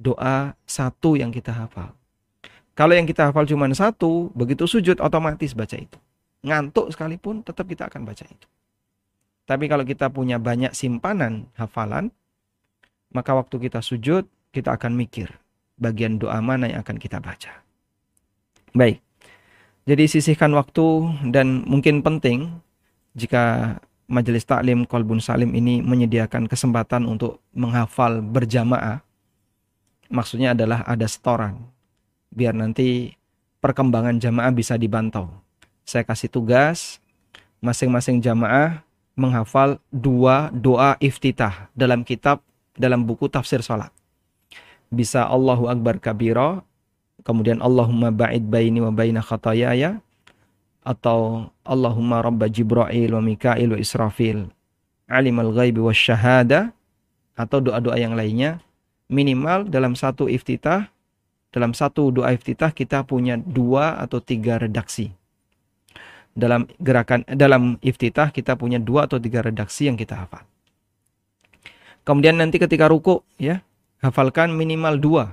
[0.00, 1.92] doa satu yang kita hafal.
[2.72, 6.00] Kalau yang kita hafal cuma satu, begitu sujud otomatis baca itu.
[6.40, 8.48] Ngantuk sekalipun tetap kita akan baca itu.
[9.44, 12.08] Tapi kalau kita punya banyak simpanan hafalan,
[13.12, 14.24] maka waktu kita sujud,
[14.54, 15.28] kita akan mikir
[15.76, 17.60] bagian doa mana yang akan kita baca.
[18.72, 19.04] Baik.
[19.84, 20.86] Jadi sisihkan waktu
[21.34, 22.62] dan mungkin penting
[23.18, 23.76] jika
[24.10, 29.06] majelis taklim Kolbun Salim ini menyediakan kesempatan untuk menghafal berjamaah.
[30.10, 31.62] Maksudnya adalah ada setoran.
[32.34, 33.14] Biar nanti
[33.62, 35.30] perkembangan jamaah bisa dibantau.
[35.86, 36.98] Saya kasih tugas
[37.62, 38.82] masing-masing jamaah
[39.14, 42.42] menghafal dua doa iftitah dalam kitab
[42.74, 43.94] dalam buku tafsir salat.
[44.90, 46.66] Bisa Allahu Akbar kabira,
[47.22, 50.02] kemudian Allahumma ba'id baini wa baina khatayaya
[50.80, 54.48] atau Allahumma rabba Jibril wa Mikail wa Israfil
[55.10, 56.72] alimal ghaibi wa syahada
[57.36, 58.62] atau doa-doa yang lainnya
[59.10, 60.88] minimal dalam satu iftitah
[61.50, 65.10] dalam satu doa iftitah kita punya dua atau tiga redaksi
[66.34, 70.46] dalam gerakan dalam iftitah kita punya dua atau tiga redaksi yang kita hafal.
[72.06, 73.60] Kemudian nanti ketika ruku ya
[74.00, 75.24] hafalkan minimal dua.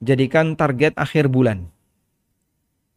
[0.00, 1.68] Jadikan target akhir bulan.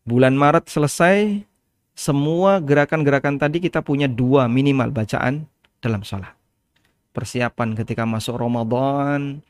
[0.10, 1.46] Bulan Maret selesai,
[1.94, 5.46] semua gerakan-gerakan tadi kita punya dua minimal bacaan
[5.78, 6.34] dalam sholat.
[7.14, 9.46] Persiapan ketika masuk Ramadan,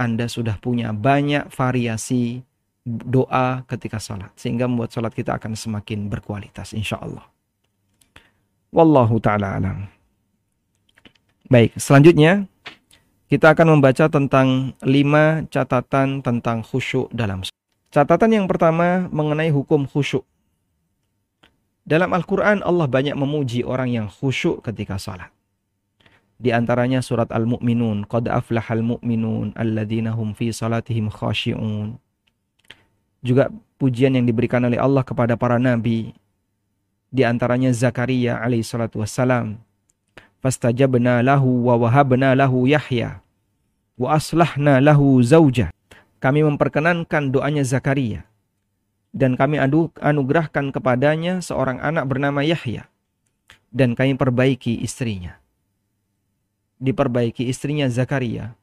[0.00, 2.40] Anda sudah punya banyak variasi
[2.88, 7.28] doa ketika sholat sehingga membuat sholat kita akan semakin berkualitas insya Allah.
[8.72, 9.84] Wallahu taala alam.
[11.52, 12.48] Baik, selanjutnya
[13.28, 17.53] kita akan membaca tentang lima catatan tentang khusyuk dalam sholat.
[17.94, 20.26] Catatan yang pertama mengenai hukum khusyuk.
[21.86, 25.30] Dalam Al-Quran Allah banyak memuji orang yang khusyuk ketika sholat.
[26.34, 28.10] Di antaranya surat Al-Mu'minun.
[28.10, 32.02] Qad aflahal mu'minun alladhina hum fi salatihim khashi'un
[33.24, 33.48] juga
[33.80, 36.12] pujian yang diberikan oleh Allah kepada para nabi
[37.08, 39.56] di antaranya Zakaria alaihi salatu wassalam
[40.44, 43.24] fastajabna lahu wa wahabna lahu Yahya
[43.96, 45.72] wa aslahna lahu zauja
[46.24, 48.24] kami memperkenankan doanya Zakaria.
[49.12, 49.60] Dan kami
[50.00, 52.88] anugerahkan kepadanya seorang anak bernama Yahya.
[53.68, 55.36] Dan kami perbaiki istrinya.
[56.80, 58.56] Diperbaiki istrinya Zakaria.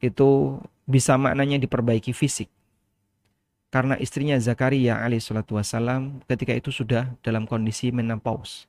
[0.00, 2.48] Itu bisa maknanya diperbaiki fisik.
[3.68, 8.64] Karena istrinya Zakaria alaihissalatu wassalam ketika itu sudah dalam kondisi menopause.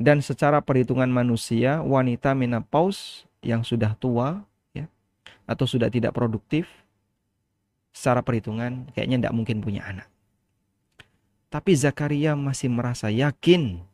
[0.00, 4.48] Dan secara perhitungan manusia, wanita menopause yang sudah tua
[5.52, 6.66] atau sudah tidak produktif
[7.92, 10.08] secara perhitungan kayaknya tidak mungkin punya anak.
[11.52, 13.84] Tapi Zakaria masih merasa yakin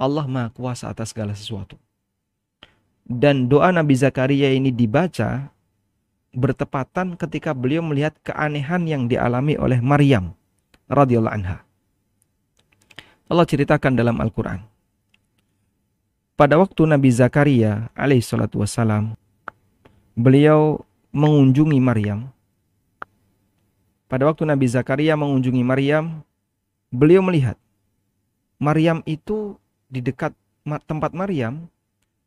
[0.00, 1.76] Allah Maha Kuasa atas segala sesuatu.
[3.04, 5.52] Dan doa Nabi Zakaria ini dibaca
[6.32, 10.32] bertepatan ketika beliau melihat keanehan yang dialami oleh Maryam
[10.88, 11.62] radhiyallahu anha.
[13.28, 14.64] Allah ceritakan dalam Al-Quran.
[16.34, 19.14] Pada waktu Nabi Zakaria alaihissalatu wassalam,
[20.18, 20.82] beliau
[21.14, 22.26] mengunjungi Maryam.
[24.10, 26.26] Pada waktu Nabi Zakaria mengunjungi Maryam,
[26.90, 27.54] beliau melihat
[28.58, 29.54] Maryam itu
[29.86, 30.34] di dekat
[30.90, 31.70] tempat Maryam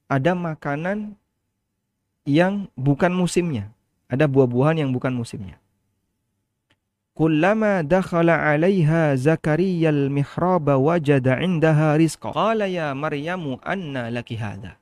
[0.07, 1.19] ada makanan
[2.23, 3.75] yang bukan musimnya.
[4.07, 5.59] Ada buah-buahan yang bukan musimnya.
[7.11, 12.31] Kullama dakhala 'alaiha Zakaria al-mihraba wajada 'indaha rizqa.
[12.31, 14.76] Qala ya Maryamu anna laki hadha.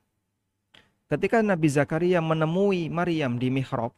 [1.06, 3.94] Ketika Nabi Zakaria menemui Maryam di mihrab,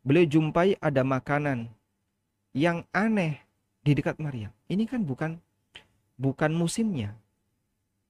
[0.00, 1.68] beliau jumpai ada makanan
[2.56, 3.44] yang aneh
[3.84, 4.48] di dekat Maryam.
[4.64, 5.36] Ini kan bukan
[6.16, 7.12] bukan musimnya.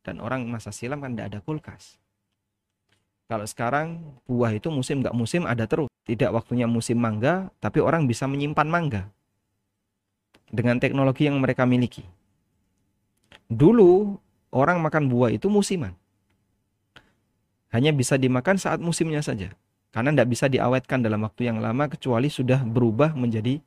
[0.07, 1.98] Dan orang masa silam kan tidak ada kulkas.
[3.27, 3.98] Kalau sekarang
[4.29, 5.90] buah itu musim nggak musim ada terus.
[6.05, 9.09] Tidak waktunya musim mangga, tapi orang bisa menyimpan mangga
[10.53, 12.05] dengan teknologi yang mereka miliki.
[13.48, 14.20] Dulu
[14.53, 15.96] orang makan buah itu musiman.
[17.74, 19.50] Hanya bisa dimakan saat musimnya saja.
[19.90, 23.58] Karena tidak bisa diawetkan dalam waktu yang lama kecuali sudah berubah menjadi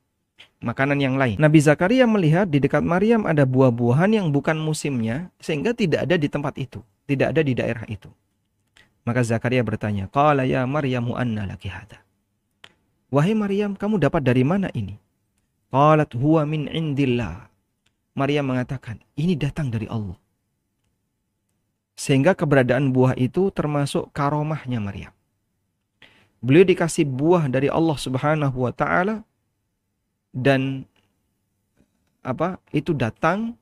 [0.63, 1.35] makanan yang lain.
[1.35, 6.27] Nabi Zakaria melihat di dekat Maryam ada buah-buahan yang bukan musimnya sehingga tidak ada di
[6.31, 8.07] tempat itu, tidak ada di daerah itu.
[9.03, 12.03] Maka Zakaria bertanya, "Qala ya Maryamu anna laki hada?"
[13.07, 14.99] Wahai Maryam, kamu dapat dari mana ini?
[15.71, 17.47] Qalat huwa min indillah.
[18.19, 20.19] Maryam mengatakan, ini datang dari Allah.
[21.97, 25.13] Sehingga keberadaan buah itu termasuk karomahnya Maryam.
[26.37, 29.25] Beliau dikasih buah dari Allah Subhanahu wa taala
[30.29, 30.85] dan
[32.21, 32.61] apa?
[32.69, 33.57] Itu datang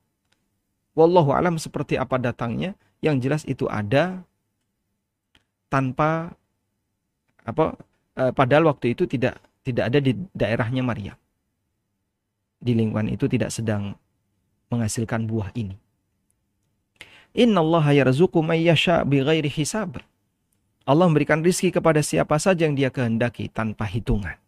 [0.92, 4.28] wallahu alam seperti apa datangnya, yang jelas itu ada
[5.72, 6.36] tanpa
[7.48, 7.80] apa
[8.20, 11.16] eh, padahal waktu itu tidak tidak ada di daerahnya Maryam.
[12.60, 13.96] Di lingkungan itu tidak sedang
[14.68, 15.78] menghasilkan buah ini.
[17.36, 20.00] Inna Allah yarzuqu may yasha bighairi hisab.
[20.88, 24.40] Allah memberikan rizki kepada siapa saja yang dia kehendaki tanpa hitungan.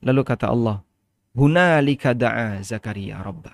[0.00, 0.80] Lalu kata Allah,
[1.36, 3.52] Hunalika da'a Zakaria Rabba.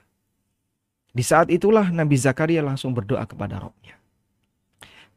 [1.11, 3.98] Di saat itulah Nabi Zakaria langsung berdoa kepada Rabbnya.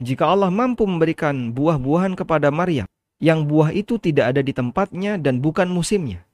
[0.02, 2.90] Jika Allah mampu memberikan buah-buahan kepada Maryam,
[3.22, 6.26] yang buah itu tidak ada di tempatnya dan bukan musimnya.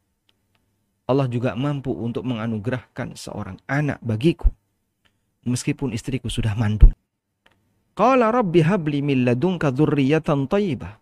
[1.05, 4.47] Allah juga mampu untuk menganugerahkan seorang anak bagiku,
[5.45, 6.93] meskipun istriku sudah mandul.
[7.97, 10.95] Qala rabbi habli min ladunka dzurriyyatan thayyibah.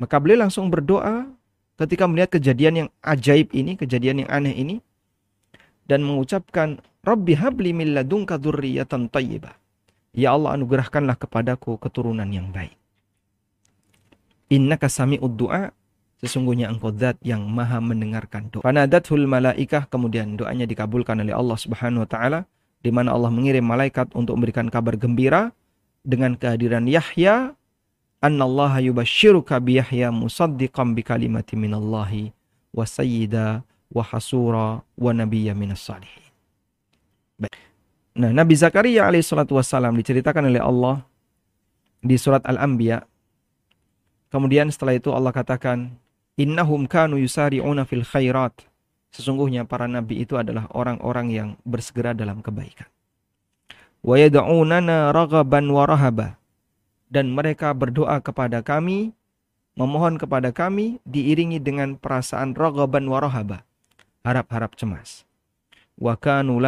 [0.00, 1.28] Maka beliau langsung berdoa
[1.76, 4.76] ketika melihat kejadian yang ajaib ini, kejadian yang aneh ini
[5.84, 9.52] dan mengucapkan rabbi habli min ladunka dzurriyyatan thayyibah.
[10.16, 12.74] Ya Allah anugerahkanlah kepadaku keturunan yang baik.
[14.50, 15.70] Innaka sami'ud du'a
[16.20, 18.60] Sesungguhnya engkau zat yang maha mendengarkan doa.
[18.60, 22.40] Fanadathul malaikah kemudian doanya dikabulkan oleh Allah Subhanahu wa taala
[22.80, 25.52] di mana Allah mengirim malaikat untuk memberikan kabar gembira
[26.00, 27.52] dengan kehadiran Yahya
[28.24, 32.32] annallaha yubashshiruka bi Yahya musaddiqan bi kalimati minallahi
[32.72, 36.24] wa sayyida wa hasura wa nabiyya minas salihin.
[37.40, 37.56] Baik.
[38.14, 41.02] Nah, Nabi Zakaria alaihissalatu wassalam diceritakan oleh Allah
[42.04, 43.04] di surat Al-Anbiya.
[44.30, 45.94] Kemudian setelah itu Allah katakan,
[46.38, 48.69] Innahum kanu yusari'una fil khairat.
[49.10, 52.86] Sesungguhnya para nabi itu adalah orang-orang yang bersegera dalam kebaikan.
[54.00, 55.68] Wa yad'unana raghaban.
[57.10, 59.10] Dan mereka berdoa kepada kami,
[59.74, 63.66] memohon kepada kami diiringi dengan perasaan raghaban wa rahaba.
[64.22, 65.26] Harap-harap cemas.
[65.98, 66.62] Wa kanu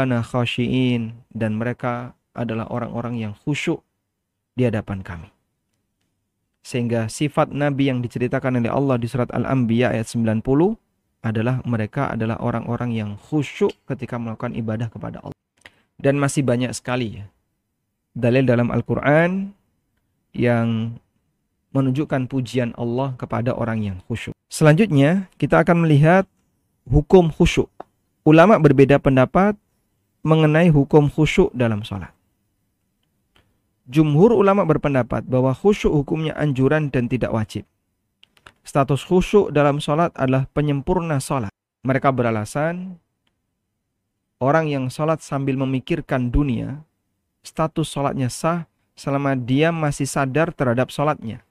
[1.31, 3.87] dan mereka adalah orang-orang yang khusyuk
[4.59, 5.31] di hadapan kami.
[6.63, 10.43] Sehingga sifat Nabi yang diceritakan oleh Allah di surat Al-Anbiya ayat 90
[11.23, 15.39] adalah mereka adalah orang-orang yang khusyuk ketika melakukan ibadah kepada Allah.
[15.97, 17.25] Dan masih banyak sekali ya
[18.13, 19.57] dalil dalam Al-Quran
[20.37, 20.97] yang
[21.73, 24.37] menunjukkan pujian Allah kepada orang yang khusyuk.
[24.53, 26.29] Selanjutnya kita akan melihat
[26.85, 27.73] hukum khusyuk.
[28.23, 29.57] Ulama berbeda pendapat
[30.21, 32.13] mengenai hukum khusyuk dalam sholat.
[33.89, 37.65] Jumhur ulama berpendapat bahwa khusyuk hukumnya anjuran dan tidak wajib.
[38.63, 41.51] Status khusyuk dalam sholat adalah penyempurna sholat.
[41.83, 43.03] Mereka beralasan,
[44.39, 46.87] orang yang sholat sambil memikirkan dunia,
[47.43, 51.43] status sholatnya sah selama dia masih sadar terhadap sholatnya.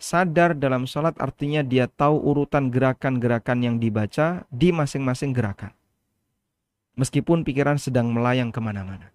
[0.00, 5.70] Sadar dalam sholat artinya dia tahu urutan gerakan-gerakan yang dibaca di masing-masing gerakan.
[6.98, 9.14] Meskipun pikiran sedang melayang ke mana-mana.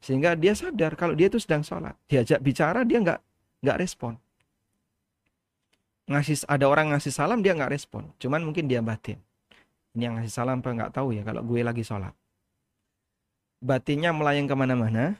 [0.00, 1.92] Sehingga dia sadar kalau dia itu sedang sholat.
[2.08, 3.20] Diajak bicara dia nggak
[3.60, 4.16] nggak respon.
[6.04, 8.12] Ngasih ada orang ngasih salam dia nggak respon.
[8.20, 9.16] Cuman mungkin dia batin.
[9.96, 12.12] Ini yang ngasih salam apa nggak tahu ya kalau gue lagi sholat.
[13.64, 15.16] Batinnya melayang ke mana-mana.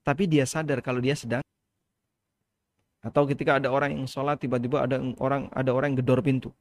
[0.00, 1.44] Tapi dia sadar kalau dia sedang
[3.00, 6.52] atau ketika ada orang yang sholat tiba-tiba ada orang ada orang yang gedor pintu.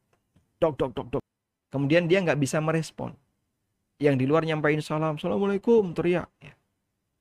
[0.60, 1.24] Dok dok dok dok.
[1.72, 3.12] Kemudian dia nggak bisa merespon.
[4.00, 6.32] Yang di luar nyampain salam, assalamualaikum teriak.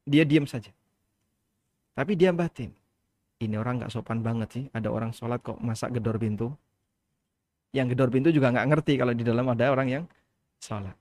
[0.06, 0.70] Dia diam saja.
[1.98, 2.70] Tapi dia batin.
[3.38, 4.64] Ini orang nggak sopan banget sih.
[4.74, 6.50] Ada orang sholat kok masak gedor pintu.
[7.70, 10.04] Yang gedor pintu juga nggak ngerti kalau di dalam ada orang yang
[10.58, 10.96] sholat.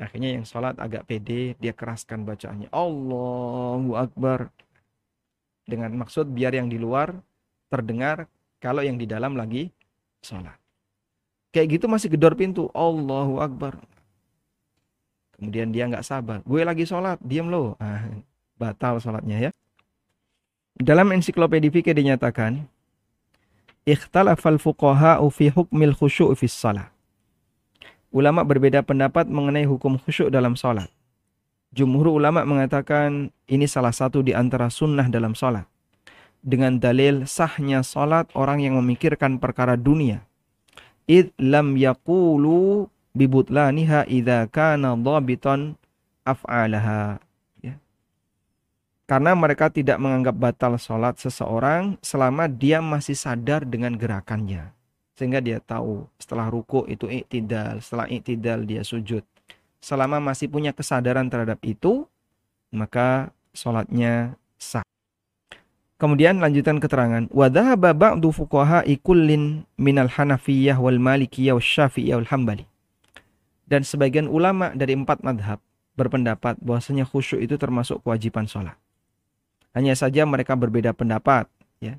[0.00, 2.72] Akhirnya yang sholat agak pede, dia keraskan bacaannya.
[2.72, 4.48] Allahu Akbar.
[5.68, 7.14] Dengan maksud biar yang di luar
[7.68, 8.26] terdengar
[8.58, 9.68] kalau yang di dalam lagi
[10.24, 10.56] sholat.
[11.52, 12.72] Kayak gitu masih gedor pintu.
[12.72, 13.76] Allahu Akbar.
[15.36, 16.40] Kemudian dia nggak sabar.
[16.48, 17.76] Gue lagi sholat, diam lo.
[17.76, 18.08] Ah,
[18.56, 19.50] batal sholatnya ya.
[20.80, 22.64] Dalam ensiklopedia fikih dinyatakan,
[23.84, 26.92] ikhtalafal fuqaha'u fi hukmil khusyuk fi salat.
[28.12, 30.92] Ulama berbeda pendapat mengenai hukum khusyuk dalam sholat.
[31.72, 35.64] Jumhur ulama mengatakan ini salah satu di antara sunnah dalam sholat.
[36.44, 40.28] Dengan dalil sahnya sholat orang yang memikirkan perkara dunia.
[41.08, 45.80] Id lam yakulu bibutlaniha idza kana dhabitan
[46.28, 47.16] af'alaha.
[49.12, 54.72] Karena mereka tidak menganggap batal sholat seseorang selama dia masih sadar dengan gerakannya.
[55.12, 59.20] Sehingga dia tahu setelah ruku itu iktidal, setelah iktidal dia sujud.
[59.84, 62.08] Selama masih punya kesadaran terhadap itu,
[62.72, 64.80] maka sholatnya sah.
[66.00, 72.32] Kemudian lanjutan keterangan, wa dhahaba ba'du fuqaha kullin minal Hanafiyah wal Malikiyah wal Syafi'iyah wal
[72.32, 72.64] Hambali.
[73.68, 75.60] Dan sebagian ulama dari empat madhab
[76.00, 78.81] berpendapat bahwasanya khusyuk itu termasuk kewajiban sholat.
[79.72, 81.48] Hanya saja mereka berbeda pendapat.
[81.80, 81.96] Ya.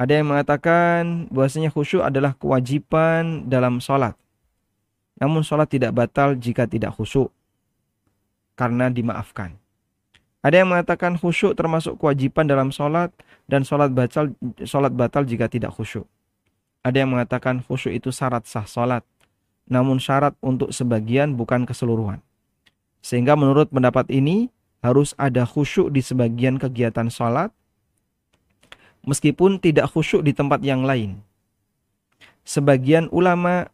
[0.00, 4.16] Ada yang mengatakan bahwasanya khusyuk adalah kewajiban dalam sholat.
[5.20, 7.28] Namun sholat tidak batal jika tidak khusyuk.
[8.56, 9.58] Karena dimaafkan.
[10.38, 13.10] Ada yang mengatakan khusyuk termasuk kewajiban dalam sholat
[13.50, 14.30] dan sholat batal,
[14.62, 16.06] sholat batal jika tidak khusyuk.
[16.86, 19.02] Ada yang mengatakan khusyuk itu syarat sah sholat,
[19.66, 22.22] namun syarat untuk sebagian bukan keseluruhan.
[23.02, 24.46] Sehingga menurut pendapat ini
[24.84, 27.50] harus ada khusyuk di sebagian kegiatan sholat,
[29.02, 31.18] meskipun tidak khusyuk di tempat yang lain.
[32.46, 33.68] Sebagian ulama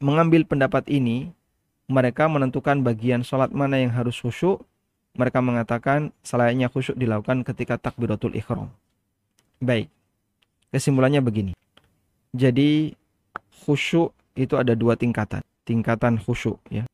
[0.00, 1.34] mengambil pendapat ini,
[1.86, 4.64] mereka menentukan bagian sholat mana yang harus khusyuk
[5.16, 8.68] mereka mengatakan selayaknya khusyuk dilakukan ketika takbiratul ikhram.
[9.58, 9.88] Baik.
[10.70, 11.52] Kesimpulannya begini.
[12.36, 12.92] Jadi
[13.64, 15.40] khusyuk itu ada dua tingkatan.
[15.64, 16.84] Tingkatan khusyuk ya.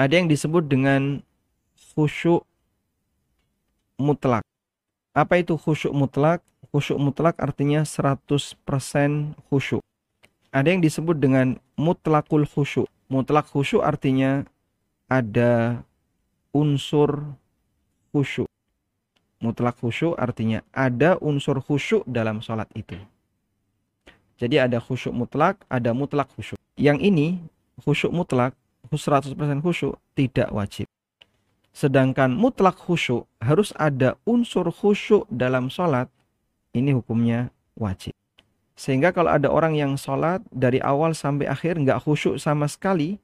[0.00, 1.20] Ada yang disebut dengan
[1.96, 2.44] khusyuk
[3.96, 4.44] mutlak.
[5.16, 6.44] Apa itu khusyuk mutlak?
[6.68, 8.60] Khusyuk mutlak artinya 100%
[9.48, 9.80] khusyuk.
[10.52, 12.84] Ada yang disebut dengan mutlakul khusyuk.
[13.08, 14.44] Mutlak khusyuk artinya
[15.08, 15.80] ada
[16.52, 17.32] unsur
[18.12, 18.48] khusyuk.
[19.40, 23.00] Mutlak khusyuk artinya ada unsur khusyuk dalam sholat itu.
[24.36, 26.60] Jadi ada khusyuk mutlak, ada mutlak khusyuk.
[26.76, 27.26] Yang ini
[27.80, 28.52] khusyuk mutlak,
[28.92, 29.32] 100%
[29.64, 30.84] khusyuk tidak wajib.
[31.76, 36.08] Sedangkan mutlak khusyuk harus ada unsur khusyuk dalam sholat,
[36.72, 38.16] ini hukumnya wajib.
[38.72, 43.20] Sehingga kalau ada orang yang sholat dari awal sampai akhir nggak khusyuk sama sekali,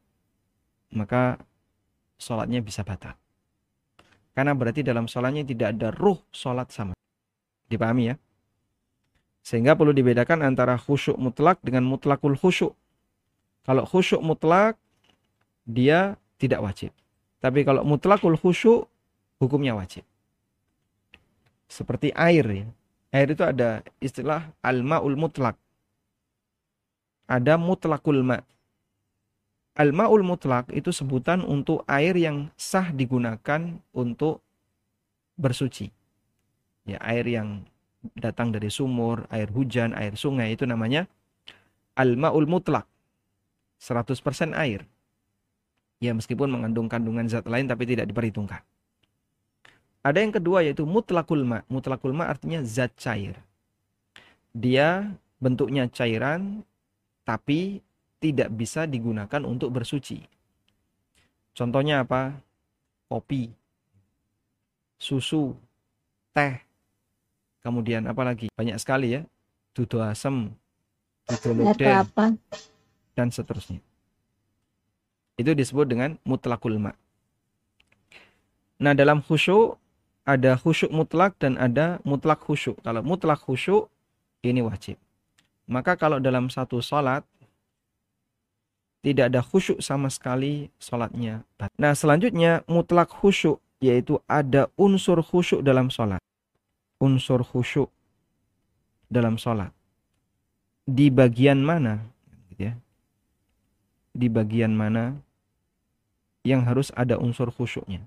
[0.93, 1.41] maka
[2.21, 3.17] sholatnya bisa batal.
[4.37, 6.93] Karena berarti dalam sholatnya tidak ada ruh sholat sama.
[7.73, 8.21] Dipahami ya?
[9.41, 12.77] Sehingga perlu dibedakan antara khusyuk mutlak dengan mutlakul khusyuk.
[13.65, 14.77] Kalau khusyuk mutlak,
[15.65, 16.93] dia tidak wajib.
[17.43, 18.87] Tapi kalau mutlakul khusyuk,
[19.43, 20.07] hukumnya wajib.
[21.67, 22.67] Seperti air ya.
[23.13, 25.59] Air itu ada istilah al-ma'ul mutlak.
[27.27, 28.41] Ada mutlakul ma'
[29.73, 34.45] Al-ma'ul mutlak itu sebutan untuk air yang sah digunakan untuk
[35.41, 35.89] bersuci.
[36.85, 37.65] Ya, air yang
[38.21, 41.09] datang dari sumur, air hujan, air sungai itu namanya
[41.97, 42.85] al-ma'ul mutlak.
[43.81, 44.85] 100% air.
[46.03, 48.59] Ya, meskipun mengandung kandungan zat lain tapi tidak diperhitungkan.
[50.03, 51.63] Ada yang kedua yaitu mutlakul ma.
[51.71, 53.39] Mutlakul ma artinya zat cair.
[54.51, 56.67] Dia bentuknya cairan
[57.23, 57.79] tapi
[58.19, 60.27] tidak bisa digunakan untuk bersuci.
[61.55, 62.35] Contohnya apa?
[63.07, 63.53] Kopi,
[64.97, 65.53] susu,
[66.33, 66.57] teh,
[67.61, 68.49] kemudian apa lagi?
[68.57, 69.23] Banyak sekali ya.
[69.77, 70.49] Dudu asem,
[71.29, 72.09] dudu lodeh,
[73.13, 73.85] dan seterusnya.
[75.43, 76.95] Itu disebut dengan mutlakul ma.
[78.79, 79.75] Nah dalam khusyuk
[80.23, 82.79] ada khusyuk mutlak dan ada mutlak khusyuk.
[82.87, 83.91] Kalau mutlak khusyuk
[84.47, 84.95] ini wajib.
[85.67, 87.27] Maka kalau dalam satu salat
[89.03, 91.43] tidak ada khusyuk sama sekali sholatnya.
[91.75, 96.23] Nah selanjutnya mutlak khusyuk yaitu ada unsur khusyuk dalam sholat.
[97.03, 97.91] Unsur khusyuk
[99.11, 99.75] dalam sholat.
[100.87, 101.99] Di bagian mana?
[102.55, 102.75] Gitu ya.
[104.15, 105.19] Di bagian mana
[106.43, 108.03] yang harus ada unsur khusyuknya.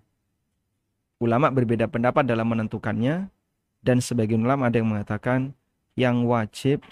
[1.20, 3.32] Ulama berbeda pendapat dalam menentukannya
[3.80, 5.56] dan sebagian ulama ada yang mengatakan
[5.96, 6.84] yang wajib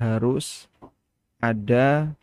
[0.00, 0.66] harus
[1.38, 2.16] ada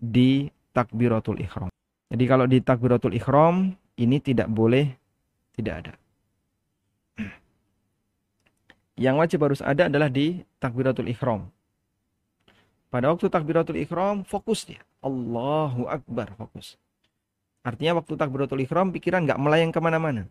[0.00, 1.68] di takbiratul ikhram.
[2.08, 4.96] Jadi kalau di takbiratul ikhram ini tidak boleh
[5.52, 5.92] tidak ada.
[8.94, 11.50] Yang wajib harus ada adalah di takbiratul ikhram.
[12.88, 14.80] Pada waktu takbiratul ikhram fokus dia.
[15.02, 16.78] Allahu Akbar fokus.
[17.64, 20.28] Artinya waktu takbiratul ikhram pikiran nggak melayang ke mana-mana.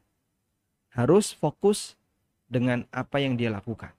[0.94, 1.98] Harus fokus
[2.46, 3.90] dengan apa yang dia lakukan.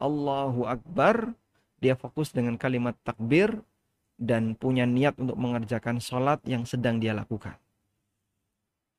[0.00, 1.36] Allahu Akbar.
[1.78, 3.54] Dia fokus dengan kalimat takbir
[4.18, 7.54] dan punya niat untuk mengerjakan sholat yang sedang dia lakukan.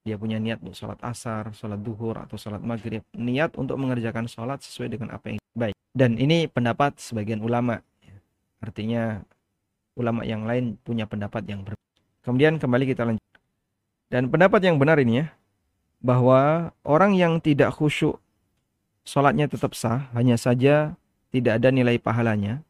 [0.07, 3.03] Dia punya niat untuk sholat asar, sholat duhur, atau sholat maghrib.
[3.11, 5.75] Niat untuk mengerjakan sholat sesuai dengan apa yang baik.
[5.91, 7.83] Dan ini pendapat sebagian ulama.
[8.63, 9.19] Artinya
[9.99, 11.83] ulama yang lain punya pendapat yang berbeda.
[12.23, 13.28] Kemudian kembali kita lanjut.
[14.09, 15.27] Dan pendapat yang benar ini ya,
[16.01, 18.17] bahwa orang yang tidak khusyuk
[19.05, 20.97] sholatnya tetap sah, hanya saja
[21.29, 22.65] tidak ada nilai pahalanya,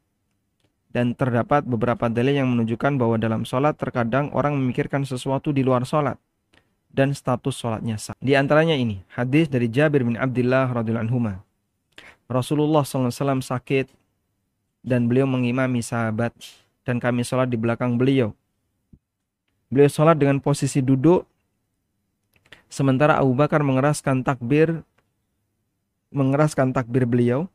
[0.92, 5.86] dan terdapat beberapa dalil yang menunjukkan bahwa dalam sholat terkadang orang memikirkan sesuatu di luar
[5.88, 6.20] sholat
[6.90, 8.18] dan status sholatnya sah.
[8.18, 11.40] Di antaranya ini, hadis dari Jabir bin Abdullah radhiyallahu anhu.
[12.30, 13.90] Rasulullah SAW sakit
[14.82, 16.34] dan beliau mengimami sahabat
[16.82, 18.34] dan kami sholat di belakang beliau.
[19.70, 21.29] Beliau sholat dengan posisi duduk
[22.70, 24.86] sementara Abu Bakar mengeraskan takbir
[26.10, 27.46] mengeraskan takbir beliau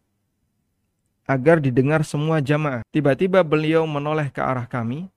[1.26, 2.86] agar didengar semua jamaah.
[2.94, 5.10] Tiba-tiba beliau menoleh ke arah kami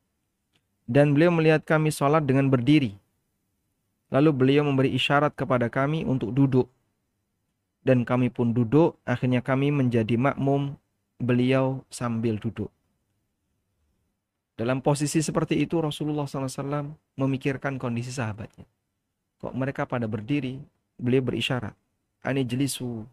[0.88, 2.96] dan beliau melihat kami sholat dengan berdiri.
[4.08, 6.66] Lalu beliau memberi isyarat kepada kami untuk duduk.
[7.84, 10.76] Dan kami pun duduk, akhirnya kami menjadi makmum
[11.20, 12.72] beliau sambil duduk.
[14.58, 18.66] Dalam posisi seperti itu Rasulullah SAW memikirkan kondisi sahabatnya.
[19.38, 20.58] Kok mereka pada berdiri,
[20.98, 21.74] beliau berisyarat.
[22.26, 23.06] Ani jelisu,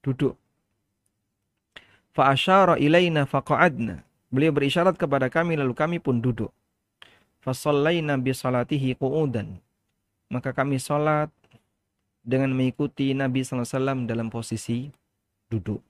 [0.00, 0.38] duduk.
[2.14, 4.06] Fa'asyara ilaina faqa'adna.
[4.30, 6.54] Beliau berisyarat kepada kami lalu kami pun duduk.
[7.42, 9.58] Fasallaina bi salatihi qu'udan.
[10.30, 11.32] Maka kami salat
[12.22, 14.86] dengan mengikuti Nabi SAW dalam posisi
[15.50, 15.82] duduk.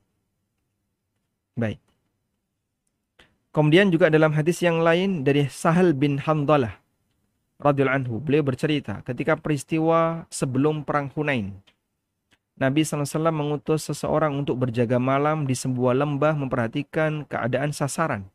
[1.52, 1.76] Baik.
[3.52, 6.80] Kemudian juga dalam hadis yang lain dari Sahal bin Hamdalah
[7.61, 11.61] radhiyallahu anhu, beliau bercerita ketika peristiwa sebelum perang Hunain.
[12.61, 18.28] Nabi SAW mengutus seseorang untuk berjaga malam di sebuah lembah memperhatikan keadaan sasaran.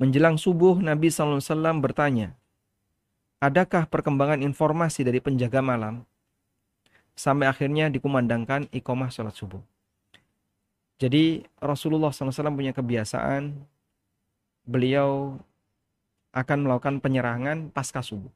[0.00, 1.44] Menjelang subuh, Nabi SAW
[1.80, 2.32] bertanya,
[3.40, 6.08] adakah perkembangan informasi dari penjaga malam?
[7.12, 9.60] Sampai akhirnya dikumandangkan ikomah sholat subuh.
[10.98, 13.54] Jadi Rasulullah SAW punya kebiasaan,
[14.64, 15.36] beliau
[16.34, 18.30] akan melakukan penyerangan pasca subuh.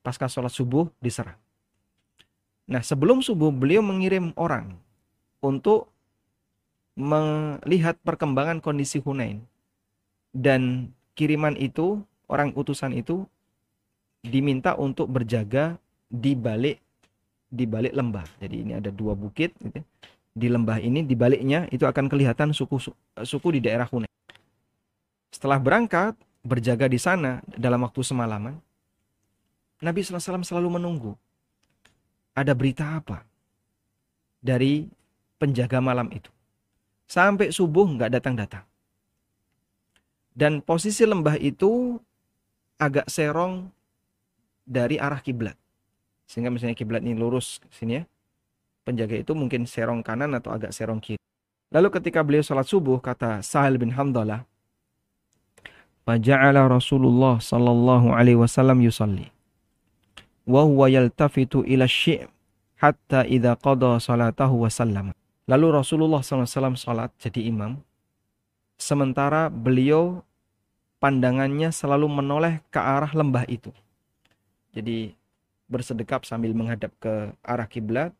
[0.00, 1.38] Pasca sholat subuh diserang.
[2.66, 4.80] Nah, sebelum subuh beliau mengirim orang
[5.44, 5.92] untuk
[6.96, 9.44] melihat perkembangan kondisi Hunain.
[10.32, 13.28] Dan kiriman itu, orang utusan itu
[14.24, 15.76] diminta untuk berjaga
[16.08, 16.80] di balik
[17.52, 18.24] di balik lembah.
[18.40, 19.76] Jadi ini ada dua bukit gitu.
[19.76, 19.84] Ya.
[20.32, 22.80] Di lembah ini di baliknya itu akan kelihatan suku
[23.20, 24.08] suku di daerah Hunain.
[25.28, 28.58] Setelah berangkat berjaga di sana dalam waktu semalaman,
[29.82, 31.12] Nabi SAW selalu menunggu
[32.34, 33.26] ada berita apa
[34.38, 34.86] dari
[35.38, 36.30] penjaga malam itu.
[37.06, 38.64] Sampai subuh nggak datang-datang.
[40.32, 42.00] Dan posisi lembah itu
[42.80, 43.68] agak serong
[44.64, 45.58] dari arah kiblat.
[46.24, 48.04] Sehingga misalnya kiblat ini lurus sini ya.
[48.82, 51.20] Penjaga itu mungkin serong kanan atau agak serong kiri.
[51.68, 54.48] Lalu ketika beliau sholat subuh, kata Sahal bin Hamdalah,
[56.02, 59.30] Faja'ala Rasulullah sallallahu alaihi wasallam yusalli
[60.42, 62.26] wa huwa yaltafitu ila syi'
[62.82, 65.12] hatta idza qada salatahu wa sallama.
[65.46, 67.78] Lalu Rasulullah SAW salat jadi imam
[68.78, 70.22] sementara beliau
[70.98, 73.70] pandangannya selalu menoleh ke arah lembah itu.
[74.74, 75.14] Jadi
[75.70, 78.10] bersedekap sambil menghadap ke arah kiblat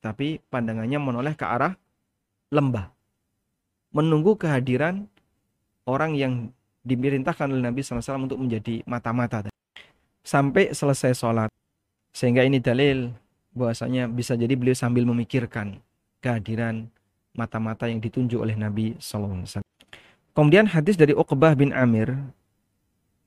[0.00, 1.76] tapi pandangannya menoleh ke arah
[2.48, 2.92] lembah.
[3.92, 5.08] Menunggu kehadiran
[5.88, 6.55] orang yang
[6.86, 9.50] diperintahkan oleh Nabi SAW untuk menjadi mata-mata.
[10.22, 11.50] Sampai selesai sholat.
[12.14, 13.10] Sehingga ini dalil
[13.52, 15.82] bahwasanya bisa jadi beliau sambil memikirkan
[16.22, 16.86] kehadiran
[17.34, 19.60] mata-mata yang ditunjuk oleh Nabi SAW.
[20.32, 22.16] Kemudian hadis dari Uqbah bin Amir,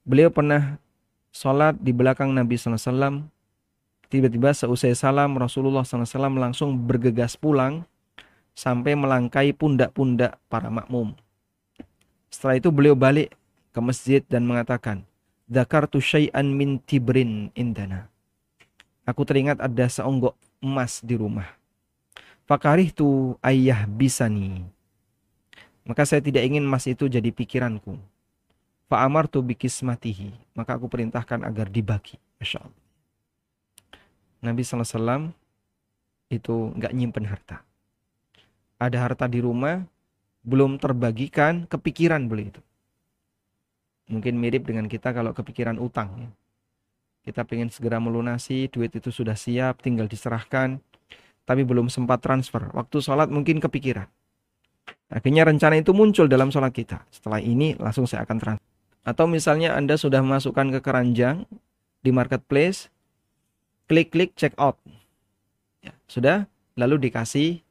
[0.07, 0.79] beliau pernah
[1.29, 3.27] sholat di belakang Nabi SAW.
[4.09, 7.85] Tiba-tiba seusai salam Rasulullah SAW langsung bergegas pulang
[8.57, 11.13] sampai melangkai pundak-pundak para makmum.
[12.33, 13.33] Setelah itu beliau balik
[13.69, 15.05] ke masjid dan mengatakan,
[15.49, 18.05] Zakartu syai'an min tibrin indana
[19.09, 21.49] Aku teringat ada seonggok emas di rumah.
[22.45, 24.61] Fakarih tu ayah bisa nih.
[25.81, 27.97] Maka saya tidak ingin emas itu jadi pikiranku.
[28.85, 30.53] Fa'amar tu bikismatihi.
[30.53, 32.21] Maka aku perintahkan agar dibagi.
[32.37, 32.81] Masya Allah.
[34.45, 35.33] Nabi SAW
[36.29, 37.65] itu nggak nyimpen harta.
[38.77, 39.81] Ada harta di rumah,
[40.45, 42.61] belum terbagikan, kepikiran beli itu.
[44.09, 46.11] Mungkin mirip dengan kita kalau kepikiran utang.
[46.17, 46.29] Ya
[47.29, 50.81] kita ingin segera melunasi, duit itu sudah siap, tinggal diserahkan,
[51.45, 52.73] tapi belum sempat transfer.
[52.73, 54.09] Waktu sholat mungkin kepikiran.
[55.13, 57.05] Akhirnya rencana itu muncul dalam sholat kita.
[57.13, 58.67] Setelah ini langsung saya akan transfer.
[59.05, 61.45] Atau misalnya Anda sudah masukkan ke keranjang
[62.01, 62.89] di marketplace,
[63.89, 64.77] klik-klik check out.
[65.81, 66.45] Ya, sudah,
[66.77, 67.61] lalu dikasih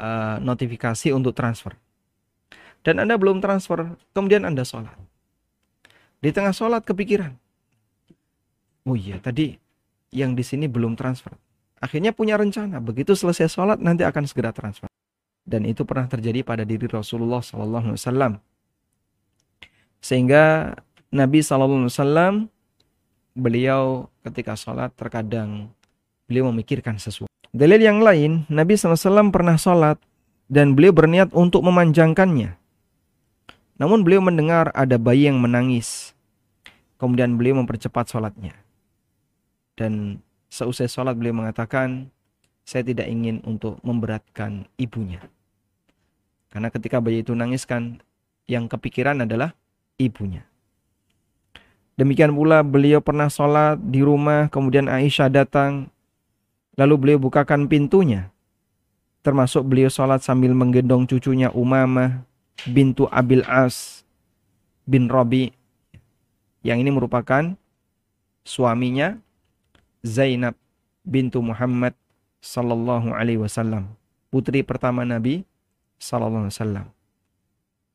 [0.00, 1.76] uh, notifikasi untuk transfer.
[2.84, 5.05] Dan Anda belum transfer, kemudian Anda sholat.
[6.20, 7.36] Di tengah sholat kepikiran,
[8.88, 9.56] oh iya tadi
[10.14, 11.34] yang di sini belum transfer.
[11.76, 14.88] Akhirnya punya rencana, begitu selesai sholat nanti akan segera transfer.
[15.46, 18.42] Dan itu pernah terjadi pada diri Rasulullah SAW.
[20.02, 20.74] Sehingga
[21.14, 22.50] Nabi SAW
[23.36, 25.70] beliau ketika sholat terkadang
[26.26, 27.30] beliau memikirkan sesuatu.
[27.54, 30.00] Dalil yang lain, Nabi SAW pernah sholat
[30.50, 32.58] dan beliau berniat untuk memanjangkannya.
[33.76, 36.16] Namun beliau mendengar ada bayi yang menangis.
[36.96, 38.56] Kemudian beliau mempercepat sholatnya.
[39.76, 42.08] Dan seusai sholat beliau mengatakan,
[42.64, 45.20] saya tidak ingin untuk memberatkan ibunya.
[46.48, 48.00] Karena ketika bayi itu nangis kan
[48.48, 49.52] yang kepikiran adalah
[50.00, 50.48] ibunya.
[52.00, 55.92] Demikian pula beliau pernah sholat di rumah, kemudian Aisyah datang,
[56.80, 58.32] lalu beliau bukakan pintunya.
[59.20, 62.24] Termasuk beliau sholat sambil menggendong cucunya Umamah
[62.64, 64.06] bintu Abil As
[64.88, 65.52] bin Robi.
[66.64, 67.54] Yang ini merupakan
[68.42, 69.20] suaminya
[70.06, 70.54] Zainab
[71.06, 71.94] bintu Muhammad
[72.42, 73.94] sallallahu alaihi wasallam,
[74.30, 75.42] putri pertama Nabi
[75.98, 76.86] sallallahu alaihi wasallam.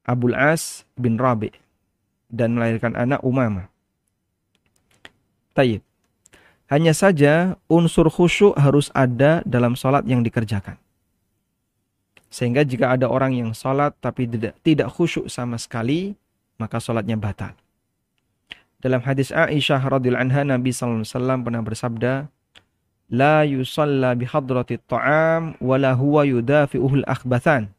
[0.03, 1.55] Abul As bin Rabi
[2.32, 3.72] dan melahirkan anak Umamah.
[5.51, 5.84] Tayyib.
[6.72, 10.80] Hanya saja unsur khusyuk harus ada dalam sholat yang dikerjakan.
[12.32, 16.15] Sehingga jika ada orang yang sholat tapi tidak, tidak khusyuk sama sekali,
[16.55, 17.51] maka sholatnya batal.
[18.79, 22.13] Dalam hadis Aisyah radhiyallahu anha Nabi sallallahu alaihi wasallam pernah bersabda,
[23.11, 27.69] la yusalla bihadrati ta'am wala huwa yudafi'uhul akhbathan.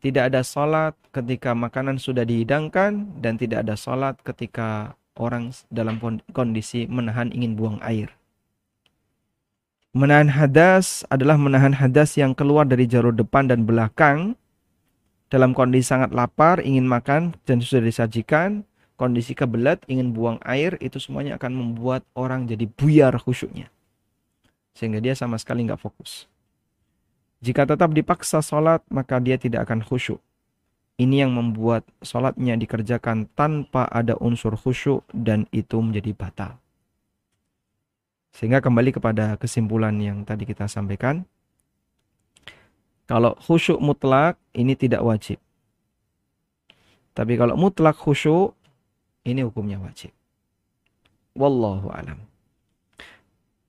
[0.00, 6.00] Tidak ada salat ketika makanan sudah dihidangkan dan tidak ada salat ketika orang dalam
[6.32, 8.08] kondisi menahan ingin buang air.
[9.90, 14.38] Menahan hadas adalah menahan hadas yang keluar dari jalur depan dan belakang
[15.26, 18.62] dalam kondisi sangat lapar, ingin makan dan sudah disajikan,
[18.94, 23.70] kondisi kebelat, ingin buang air, itu semuanya akan membuat orang jadi buyar khusyuknya
[24.74, 26.24] sehingga dia sama sekali nggak fokus.
[27.40, 30.20] Jika tetap dipaksa sholat, maka dia tidak akan khusyuk.
[31.00, 36.60] Ini yang membuat sholatnya dikerjakan tanpa ada unsur khusyuk dan itu menjadi batal.
[38.30, 41.26] Sehingga kembali kepada kesimpulan yang tadi kita sampaikan.
[43.10, 45.42] Kalau khusyuk mutlak ini tidak wajib.
[47.10, 48.54] Tapi kalau mutlak khusyuk
[49.26, 50.14] ini hukumnya wajib.
[51.34, 52.30] Wallahu alam.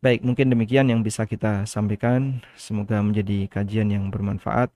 [0.01, 2.41] Baik, mungkin demikian yang bisa kita sampaikan.
[2.57, 4.73] Semoga menjadi kajian yang bermanfaat.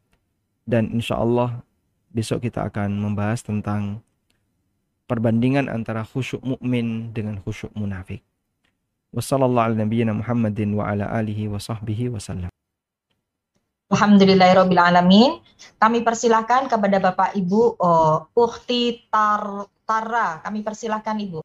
[0.65, 1.65] Dan insya Allah
[2.13, 4.05] besok kita akan membahas tentang
[5.09, 8.21] perbandingan antara khusyuk mukmin dengan khusyuk munafik.
[9.15, 12.51] Wassalamualaikum Muhammadin wa ala alihi wa sahbihi wasallam.
[13.87, 15.39] Alhamdulillahirrahmanirrahim.
[15.79, 20.43] Kami persilahkan kepada Bapak Ibu oh, Ukti Tar Tara.
[20.43, 21.39] Kami persilahkan Ibu.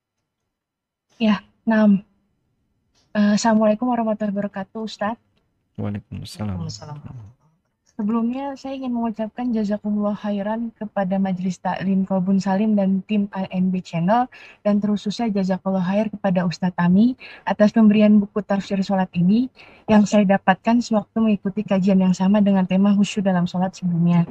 [1.23, 2.03] Ya, nam.
[3.15, 5.15] Uh, Assalamualaikum warahmatullahi wabarakatuh, Ustaz.
[5.79, 6.67] Waalaikumsalam.
[8.01, 14.25] Sebelumnya saya ingin mengucapkan jazakumullah khairan kepada Majelis Taklim Kolbun Salim dan tim ANB Channel
[14.65, 17.13] dan terkhususnya jazakallah khair kepada Ustadz Tami
[17.45, 19.53] atas pemberian buku tafsir sholat ini
[19.85, 24.25] yang saya dapatkan sewaktu mengikuti kajian yang sama dengan tema khusyuk dalam sholat sebelumnya.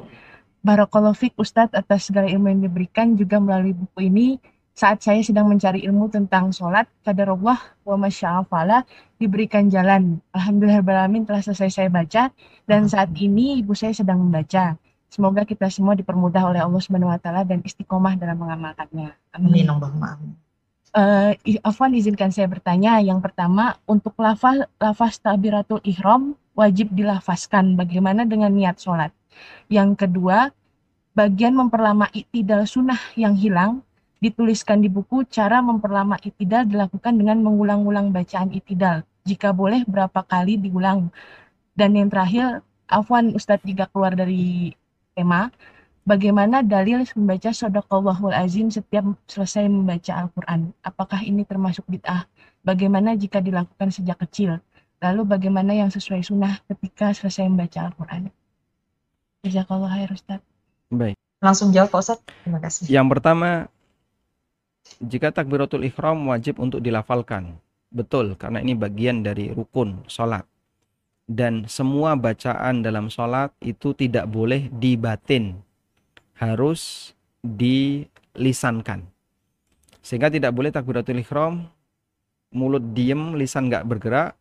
[0.66, 4.42] Barakallahu Ustadz atas segala ilmu yang diberikan juga melalui buku ini
[4.74, 8.86] saat saya sedang mencari ilmu tentang sholat, kadarullah wa masya'afala
[9.20, 10.22] diberikan jalan.
[10.32, 10.80] Alhamdulillah
[11.26, 12.32] telah selesai saya baca
[12.64, 14.80] dan saat ini ibu saya sedang membaca.
[15.10, 19.10] Semoga kita semua dipermudah oleh Allah Subhanahu wa taala dan istiqomah dalam mengamalkannya.
[19.34, 19.66] Amin.
[19.66, 20.32] Allahumma amin.
[20.90, 21.34] Uh,
[21.66, 23.02] Afwan izinkan saya bertanya.
[23.02, 27.74] Yang pertama, untuk lafaz lafaz tabiratul ihram wajib dilafazkan.
[27.74, 29.10] Bagaimana dengan niat sholat?
[29.66, 30.54] Yang kedua,
[31.18, 33.82] bagian memperlama iktidal sunnah yang hilang
[34.20, 39.02] dituliskan di buku cara memperlama itidal dilakukan dengan mengulang-ulang bacaan itidal.
[39.24, 41.08] Jika boleh berapa kali diulang.
[41.72, 44.76] Dan yang terakhir, Afwan Ustadz jika keluar dari
[45.16, 45.48] tema,
[46.04, 50.76] bagaimana dalil membaca sodaqallahul azim setiap selesai membaca Al-Quran?
[50.84, 52.28] Apakah ini termasuk bid'ah?
[52.60, 54.60] Bagaimana jika dilakukan sejak kecil?
[55.00, 58.28] Lalu bagaimana yang sesuai sunnah ketika selesai membaca Al-Quran?
[59.40, 60.40] Jazakallah khair Ustaz.
[60.92, 61.16] Baik.
[61.40, 62.20] Langsung jawab Pak Ustaz.
[62.44, 62.84] Terima kasih.
[62.84, 63.72] Yang pertama,
[64.98, 67.54] jika takbiratul ikhram wajib untuk dilafalkan.
[67.90, 70.46] Betul, karena ini bagian dari rukun sholat.
[71.30, 75.62] Dan semua bacaan dalam sholat itu tidak boleh dibatin.
[76.34, 79.06] Harus dilisankan.
[80.02, 81.70] Sehingga tidak boleh takbiratul ikhram,
[82.50, 84.34] mulut diem, lisan nggak bergerak,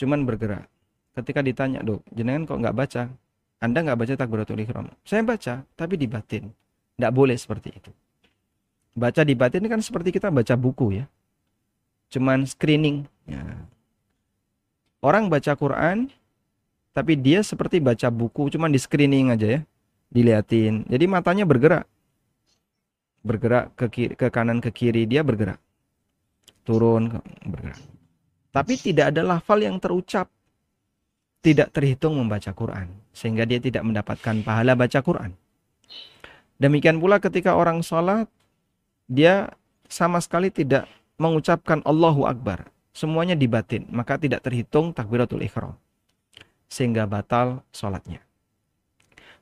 [0.00, 0.66] cuman bergerak.
[1.14, 3.02] Ketika ditanya, dok, jenengan kok nggak baca?
[3.58, 4.86] Anda nggak baca takbiratul ikhram?
[5.02, 6.50] Saya baca, tapi dibatin.
[6.94, 7.90] Nggak boleh seperti itu.
[8.98, 11.04] Baca di batin kan seperti kita baca buku ya.
[12.10, 13.06] Cuman screening.
[13.30, 13.40] Ya.
[14.98, 16.10] Orang baca Quran,
[16.90, 19.60] tapi dia seperti baca buku, cuman di screening aja ya.
[20.10, 20.82] Diliatin.
[20.90, 21.86] Jadi matanya bergerak.
[23.22, 25.62] Bergerak ke, kiri, ke kanan ke kiri, dia bergerak.
[26.66, 27.80] turun bergerak.
[28.52, 30.28] Tapi tidak ada lafal yang terucap
[31.40, 35.32] tidak terhitung membaca Quran sehingga dia tidak mendapatkan pahala baca Quran.
[36.58, 38.26] Demikian pula ketika orang sholat
[39.08, 39.56] dia
[39.88, 40.84] sama sekali tidak
[41.16, 42.68] mengucapkan Allahu Akbar.
[42.92, 45.74] Semuanya dibatin, maka tidak terhitung takbiratul ikhram.
[46.68, 48.20] Sehingga batal sholatnya.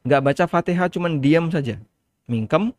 [0.07, 1.83] Nggak baca fatihah cuman diam saja.
[2.31, 2.71] Mingkem.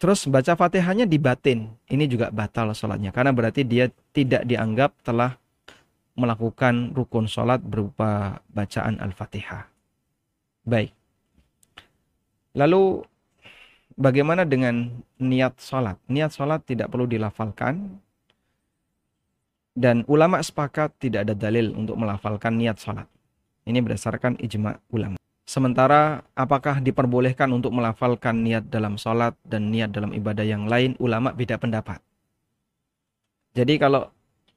[0.00, 1.70] Terus baca fatihahnya dibatin.
[1.86, 3.14] Ini juga batal sholatnya.
[3.14, 5.38] Karena berarti dia tidak dianggap telah
[6.18, 9.70] melakukan rukun sholat berupa bacaan Al-Fatihah.
[10.66, 10.90] Baik.
[12.58, 13.06] Lalu
[14.00, 14.88] bagaimana dengan
[15.20, 16.00] niat sholat?
[16.08, 18.00] Niat sholat tidak perlu dilafalkan.
[19.76, 23.06] Dan ulama sepakat tidak ada dalil untuk melafalkan niat sholat.
[23.68, 25.20] Ini berdasarkan ijma ulama.
[25.46, 31.30] Sementara apakah diperbolehkan untuk melafalkan niat dalam sholat dan niat dalam ibadah yang lain, ulama
[31.30, 32.02] beda pendapat.
[33.54, 34.10] Jadi kalau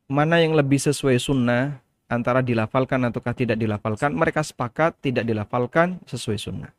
[0.09, 6.37] mana yang lebih sesuai sunnah antara dilafalkan ataukah tidak dilafalkan, mereka sepakat tidak dilafalkan sesuai
[6.37, 6.71] sunnah.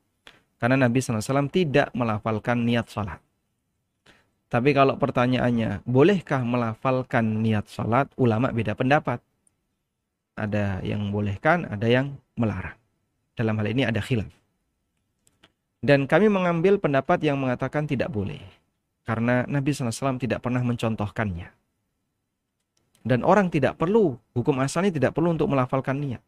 [0.64, 3.20] Karena Nabi SAW tidak melafalkan niat salat.
[4.48, 8.08] Tapi kalau pertanyaannya, bolehkah melafalkan niat salat?
[8.16, 9.20] Ulama beda pendapat.
[10.40, 12.80] Ada yang bolehkan, ada yang melarang.
[13.36, 14.32] Dalam hal ini ada khilaf.
[15.84, 18.40] Dan kami mengambil pendapat yang mengatakan tidak boleh.
[19.04, 21.52] Karena Nabi SAW tidak pernah mencontohkannya.
[23.04, 26.24] Dan orang tidak perlu, hukum asalnya tidak perlu untuk melafalkan niat.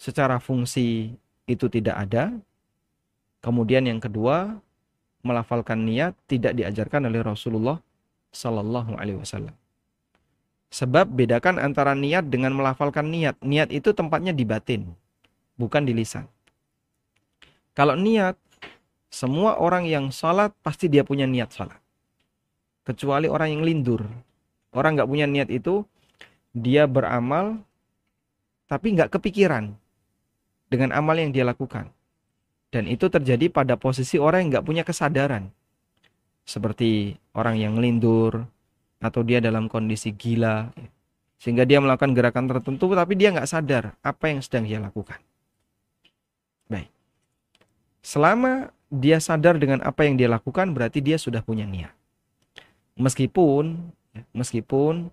[0.00, 1.12] Secara fungsi
[1.44, 2.32] itu tidak ada.
[3.42, 4.62] Kemudian yang kedua,
[5.26, 7.78] melafalkan niat tidak diajarkan oleh Rasulullah
[8.30, 9.54] Sallallahu Alaihi Wasallam.
[10.72, 13.36] Sebab bedakan antara niat dengan melafalkan niat.
[13.44, 14.88] Niat itu tempatnya di batin,
[15.60, 16.24] bukan di lisan.
[17.76, 18.38] Kalau niat,
[19.12, 21.76] semua orang yang salat pasti dia punya niat salat.
[22.88, 24.08] Kecuali orang yang lindur,
[24.72, 25.84] Orang nggak punya niat itu,
[26.56, 27.60] dia beramal,
[28.64, 29.76] tapi nggak kepikiran
[30.72, 31.92] dengan amal yang dia lakukan.
[32.72, 35.52] Dan itu terjadi pada posisi orang yang nggak punya kesadaran.
[36.48, 38.48] Seperti orang yang lindur,
[38.98, 40.72] atau dia dalam kondisi gila.
[41.36, 45.20] Sehingga dia melakukan gerakan tertentu, tapi dia nggak sadar apa yang sedang dia lakukan.
[46.66, 46.88] Baik.
[48.00, 51.92] Selama dia sadar dengan apa yang dia lakukan, berarti dia sudah punya niat.
[52.96, 55.08] Meskipun Ya, meskipun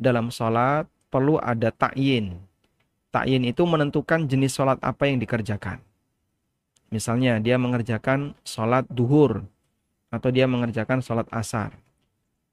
[0.00, 2.40] dalam sholat perlu ada ta'yin.
[3.12, 5.84] Ta'yin itu menentukan jenis sholat apa yang dikerjakan.
[6.88, 9.44] Misalnya dia mengerjakan sholat duhur
[10.08, 11.76] atau dia mengerjakan sholat asar.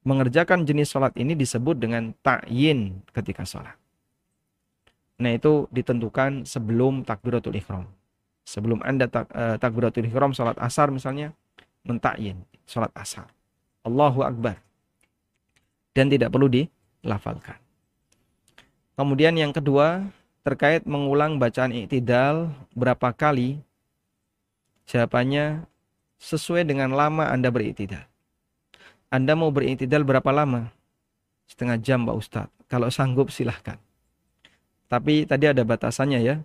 [0.06, 3.74] Mengerjakan jenis sholat ini disebut dengan ta'yin ketika sholat.
[5.16, 7.88] Nah itu ditentukan sebelum takbiratul ikhram.
[8.46, 11.34] Sebelum anda tak, uh, takbiratul ikhram sholat asar misalnya,
[11.82, 13.26] mentakyin sholat asar.
[13.82, 14.60] Allahu Akbar
[15.96, 17.56] dan tidak perlu dilafalkan.
[19.00, 20.04] Kemudian yang kedua
[20.44, 23.64] terkait mengulang bacaan iktidal berapa kali
[24.86, 25.66] jawabannya
[26.18, 28.06] sesuai dengan lama Anda beriktidal.
[29.12, 30.72] Anda mau beriktidal berapa lama?
[31.46, 32.54] Setengah jam Pak Ustadz.
[32.66, 33.78] Kalau sanggup silahkan.
[34.90, 36.36] Tapi tadi ada batasannya ya.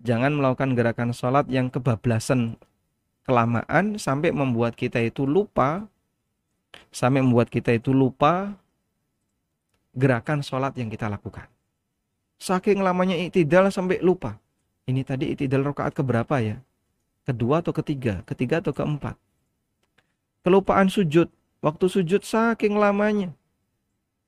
[0.00, 2.56] Jangan melakukan gerakan sholat yang kebablasan
[3.28, 5.84] kelamaan sampai membuat kita itu lupa
[6.88, 8.56] sampai membuat kita itu lupa
[9.92, 11.44] gerakan sholat yang kita lakukan.
[12.38, 14.38] Saking lamanya iktidal sampai lupa.
[14.88, 16.62] Ini tadi iktidal rokaat keberapa ya?
[17.28, 18.24] Kedua atau ketiga?
[18.24, 19.12] Ketiga atau keempat?
[20.40, 21.28] Kelupaan sujud.
[21.60, 23.36] Waktu sujud saking lamanya.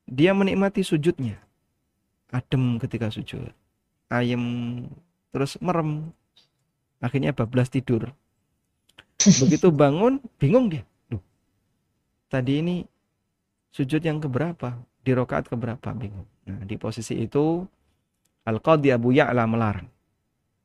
[0.05, 1.41] Dia menikmati sujudnya.
[2.29, 3.49] Adem ketika sujud.
[4.13, 4.85] Ayem
[5.33, 6.13] terus merem.
[7.01, 8.13] Akhirnya bablas tidur.
[9.17, 10.85] Begitu bangun, bingung dia.
[11.09, 11.21] Duh,
[12.29, 12.85] tadi ini
[13.73, 14.77] sujud yang keberapa?
[15.01, 16.29] di rokaat keberapa bingung.
[16.45, 17.65] Nah, di posisi itu
[18.45, 19.89] Al-Qadhi Abu Ya'la melarang.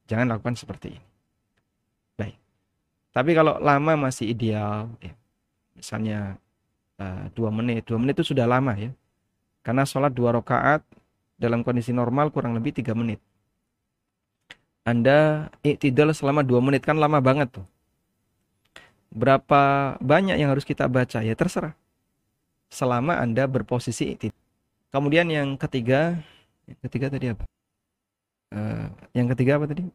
[0.07, 1.06] Jangan lakukan seperti ini.
[3.17, 5.17] Tapi kalau lama masih ideal, ya,
[5.73, 6.37] misalnya
[7.01, 8.93] uh, dua menit, dua menit itu sudah lama ya.
[9.65, 10.85] Karena sholat dua rokaat
[11.41, 13.17] dalam kondisi normal kurang lebih tiga menit.
[14.85, 17.67] Anda iktidal selama dua menit kan lama banget tuh.
[19.09, 21.73] Berapa banyak yang harus kita baca ya terserah
[22.69, 24.29] selama Anda berposisi itu.
[24.93, 26.21] Kemudian yang ketiga,
[26.69, 27.49] yang ketiga tadi apa?
[28.53, 29.89] Uh, yang ketiga apa tadi?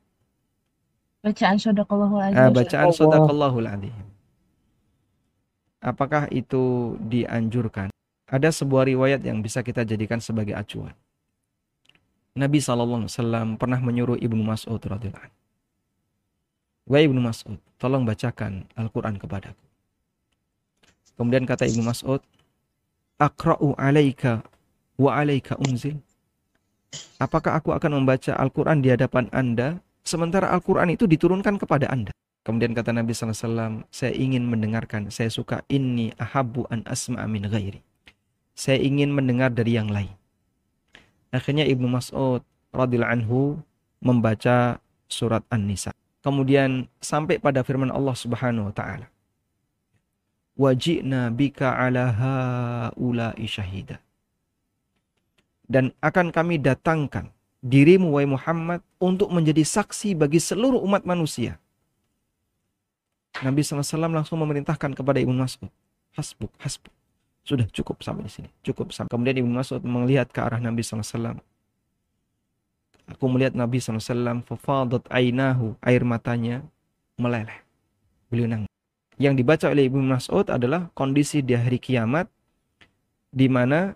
[1.22, 2.42] Bacaan sodakallahul azim.
[2.42, 3.94] Uh, bacaan sodakallahul azim.
[5.82, 7.94] Apakah itu dianjurkan?
[8.26, 10.94] Ada sebuah riwayat yang bisa kita jadikan sebagai acuan.
[12.32, 13.06] Nabi SAW
[13.60, 15.42] pernah menyuruh Ibnu Mas'ud radhiyallahu
[16.90, 19.64] Wahai Ibnu Mas'ud, tolong bacakan Al-Quran kepadaku.
[21.20, 22.24] Kemudian kata Ibnu Mas'ud,
[23.22, 24.42] aqra'u alaika
[24.98, 26.02] wa alaika unzil?
[27.22, 29.78] Apakah aku akan membaca Al-Quran di hadapan Anda
[30.12, 32.12] sementara Al-Quran itu diturunkan kepada Anda?
[32.44, 37.80] Kemudian kata Nabi SAW, saya ingin mendengarkan, saya suka ini ahabu an asma min ghairi.
[38.52, 40.12] Saya ingin mendengar dari yang lain.
[41.32, 42.44] Akhirnya Ibnu Mas'ud
[42.76, 43.40] radhiyallahu anhu
[44.04, 45.96] membaca surat An-Nisa.
[46.20, 49.08] Kemudian sampai pada firman Allah Subhanahu wa taala.
[50.60, 54.04] Wajibna bika ala haula'i syahida
[55.72, 57.32] dan akan kami datangkan
[57.62, 61.62] dirimu wahai Muhammad untuk menjadi saksi bagi seluruh umat manusia.
[63.40, 65.72] Nabi SAW langsung memerintahkan kepada Ibnu Mas'ud,
[66.18, 66.92] hasbuk, hasbuk.
[67.42, 69.10] Sudah cukup sampai di sini, cukup sampai.
[69.10, 71.40] Kemudian Ibnu Mas'ud melihat ke arah Nabi SAW.
[73.10, 76.62] Aku melihat Nabi SAW, fafadat ainahu, air matanya
[77.18, 77.66] meleleh.
[78.30, 78.70] Beliau nangis.
[79.18, 82.30] Yang dibaca oleh Ibnu Mas'ud adalah kondisi di hari kiamat
[83.32, 83.96] di mana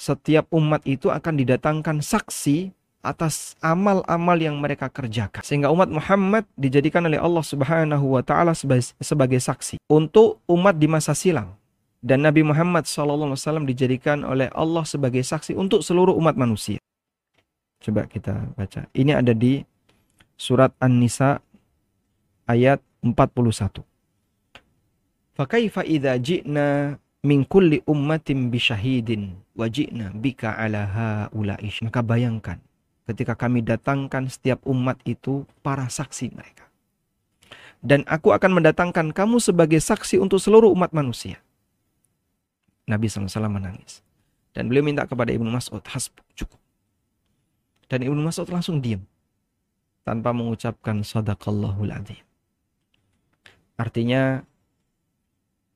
[0.00, 2.72] setiap umat itu akan didatangkan saksi
[3.04, 5.44] atas amal-amal yang mereka kerjakan.
[5.44, 11.12] Sehingga umat Muhammad dijadikan oleh Allah Subhanahu wa taala sebagai, saksi untuk umat di masa
[11.12, 11.52] silam.
[12.00, 13.36] Dan Nabi Muhammad SAW
[13.68, 16.80] dijadikan oleh Allah sebagai saksi untuk seluruh umat manusia.
[17.84, 18.88] Coba kita baca.
[18.96, 19.60] Ini ada di
[20.40, 21.44] surat An-Nisa
[22.48, 23.84] ayat 41.
[25.36, 31.84] Fakaifa idza ji'na min kulli ummatin bisyahidin wajibna bika ala haula'ish.
[31.84, 32.58] Maka bayangkan
[33.10, 36.70] ketika kami datangkan setiap umat itu para saksi mereka.
[37.80, 41.40] Dan aku akan mendatangkan kamu sebagai saksi untuk seluruh umat manusia.
[42.84, 44.04] Nabi SAW menangis.
[44.52, 46.60] Dan beliau minta kepada Ibnu Mas'ud, hasbuk, cukup.
[47.88, 49.00] Dan Ibnu Mas'ud langsung diam.
[50.04, 52.20] Tanpa mengucapkan sadaqallahul adzim.
[53.80, 54.44] Artinya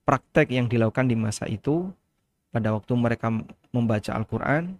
[0.04, 1.88] praktek yang dilakukan di masa itu
[2.52, 3.32] pada waktu mereka
[3.74, 4.78] membaca Al-Quran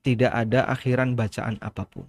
[0.00, 2.08] tidak ada akhiran bacaan apa pun.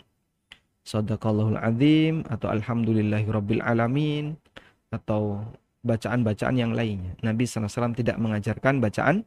[0.85, 3.27] Sadaqallahul azim atau alhamdulillahi
[3.63, 4.35] alamin
[4.91, 5.43] atau
[5.81, 7.17] bacaan-bacaan yang lainnya.
[7.25, 9.25] Nabi SAW tidak mengajarkan bacaan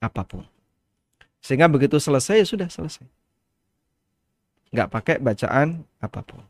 [0.00, 0.44] apa pun.
[1.40, 3.06] Sehingga begitu selesai ya sudah selesai.
[4.70, 6.42] Nggak pakai bacaan apa pun.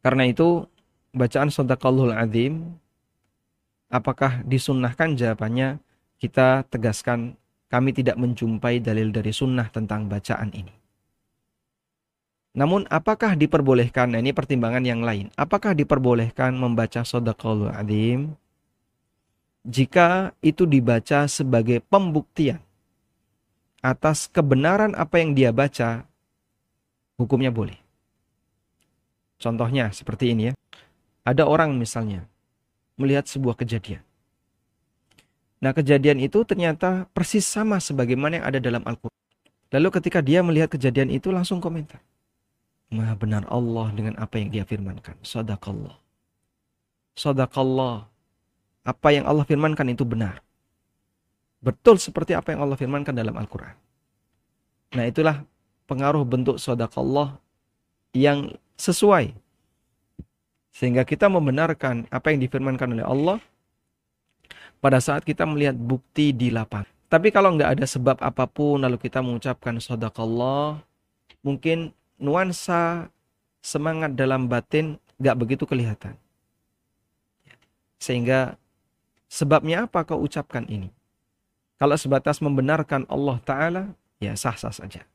[0.00, 0.64] Karena itu
[1.16, 2.76] bacaan sadaqallahul azim
[3.86, 5.14] Apakah disunnahkan?
[5.14, 5.78] Jawabannya
[6.18, 7.38] kita tegaskan
[7.70, 10.74] kami tidak menjumpai dalil dari sunnah tentang bacaan ini.
[12.56, 18.32] Namun apakah diperbolehkan, nah ini pertimbangan yang lain, apakah diperbolehkan membaca sodaqalul adim
[19.66, 22.62] jika itu dibaca sebagai pembuktian
[23.82, 26.06] atas kebenaran apa yang dia baca,
[27.18, 27.76] hukumnya boleh.
[29.36, 30.52] Contohnya seperti ini ya.
[31.26, 32.30] Ada orang misalnya
[32.96, 34.02] melihat sebuah kejadian.
[35.60, 39.16] Nah, kejadian itu ternyata persis sama sebagaimana yang ada dalam Al-Quran.
[39.72, 42.00] Lalu ketika dia melihat kejadian itu langsung komentar.
[42.92, 45.18] Maha benar Allah dengan apa yang dia firmankan.
[45.24, 45.96] Sadaqallah.
[47.18, 48.06] Sadaqallah.
[48.86, 50.38] Apa yang Allah firmankan itu benar.
[51.58, 53.74] Betul seperti apa yang Allah firmankan dalam Al-Quran.
[54.94, 55.42] Nah itulah
[55.90, 57.42] pengaruh bentuk sadaqallah
[58.14, 59.34] yang sesuai
[60.76, 63.38] sehingga kita membenarkan apa yang difirmankan oleh Allah
[64.76, 66.84] pada saat kita melihat bukti di lapangan.
[67.08, 70.84] Tapi kalau nggak ada sebab apa pun lalu kita mengucapkan sadaqallah,
[71.40, 73.08] mungkin nuansa
[73.64, 76.12] semangat dalam batin nggak begitu kelihatan.
[77.96, 78.60] Sehingga
[79.32, 80.92] sebabnya apa kau ucapkan ini?
[81.80, 83.82] Kalau sebatas membenarkan Allah Ta'ala,
[84.20, 85.08] ya sah-sah saja.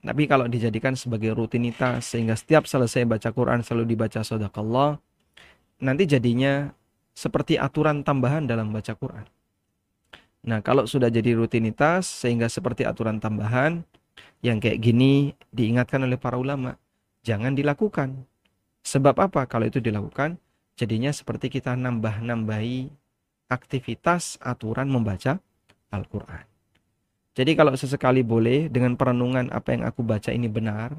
[0.00, 4.96] Tapi kalau dijadikan sebagai rutinitas sehingga setiap selesai baca Quran selalu dibaca sodakallah,
[5.76, 6.72] nanti jadinya
[7.12, 9.28] seperti aturan tambahan dalam baca Quran.
[10.40, 13.84] Nah kalau sudah jadi rutinitas sehingga seperti aturan tambahan,
[14.40, 16.80] yang kayak gini diingatkan oleh para ulama,
[17.20, 18.24] jangan dilakukan.
[18.80, 19.44] Sebab apa?
[19.44, 20.40] Kalau itu dilakukan,
[20.80, 22.88] jadinya seperti kita nambah-nambahi
[23.52, 25.36] aktivitas aturan membaca
[25.92, 26.49] Al-Quran.
[27.40, 30.92] Jadi kalau sesekali boleh dengan perenungan apa yang aku baca ini benar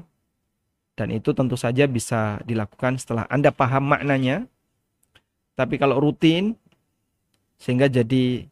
[0.98, 4.50] dan itu tentu saja bisa dilakukan setelah Anda paham maknanya.
[5.54, 6.58] Tapi kalau rutin
[7.62, 8.50] sehingga jadi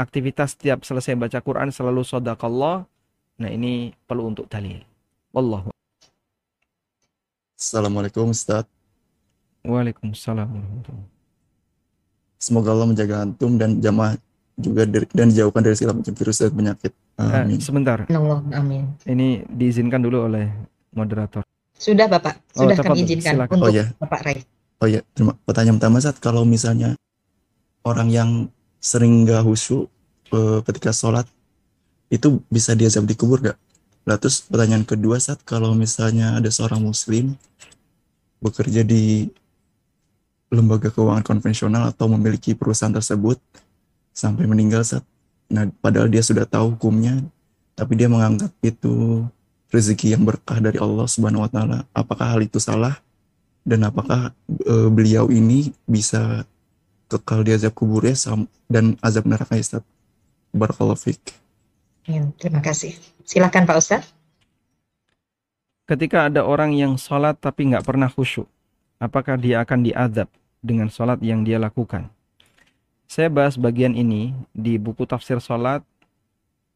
[0.00, 2.88] aktivitas setiap selesai baca Quran selalu sodakallah.
[3.36, 4.80] Nah ini perlu untuk dalil.
[5.36, 5.76] Wallahu.
[7.52, 8.64] Assalamualaikum Ustaz.
[9.60, 10.48] Waalaikumsalam
[12.40, 14.16] Semoga Allah menjaga antum dan jamaah
[14.54, 16.92] juga dari, dan dijauhkan dari segala macam virus dan penyakit.
[16.94, 17.58] Eh, Amin.
[17.58, 17.98] Eh, sebentar.
[18.06, 18.84] Allah, amin.
[19.02, 20.46] Ini diizinkan dulu oleh
[20.94, 21.42] moderator.
[21.74, 23.54] Sudah Bapak, Oh, sudah tepat, kami izinkan silakan.
[23.58, 24.38] untuk Oh ya, Bapak Rai.
[24.78, 25.00] oh ya.
[25.10, 25.34] Terima.
[25.42, 26.94] Pertanyaan pertama saat kalau misalnya
[27.82, 28.30] orang yang
[28.78, 29.90] sering nggak khusyuk
[30.30, 31.26] eh, ketika sholat,
[32.14, 33.58] itu bisa diazab di kubur gak?
[34.06, 37.34] Lah terus pertanyaan kedua saat kalau misalnya ada seorang muslim
[38.38, 39.26] bekerja di
[40.52, 43.40] lembaga keuangan konvensional atau memiliki perusahaan tersebut
[44.14, 45.04] sampai meninggal saat
[45.50, 47.20] nah padahal dia sudah tahu hukumnya
[47.74, 49.26] tapi dia menganggap itu
[49.74, 51.78] rezeki yang berkah dari Allah Subhanahu wa taala.
[51.90, 53.02] Apakah hal itu salah?
[53.66, 56.46] Dan apakah e, beliau ini bisa
[57.10, 58.14] kekal di azab kuburnya
[58.70, 59.82] dan azab neraka Ustaz?
[60.54, 61.34] Barakallahu fiik.
[62.06, 62.94] Ya, terima kasih.
[63.26, 64.12] Silakan Pak Ustadz.
[65.84, 68.46] Ketika ada orang yang sholat tapi nggak pernah khusyuk,
[69.02, 70.30] apakah dia akan diadab
[70.62, 72.13] dengan sholat yang dia lakukan?
[73.04, 75.84] Saya bahas bagian ini di buku tafsir sholat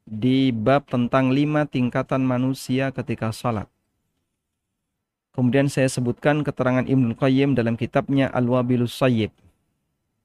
[0.05, 3.69] di bab tentang lima tingkatan manusia ketika sholat.
[5.33, 9.31] Kemudian saya sebutkan keterangan Ibnu Qayyim dalam kitabnya Al-Wabilus Sayyib.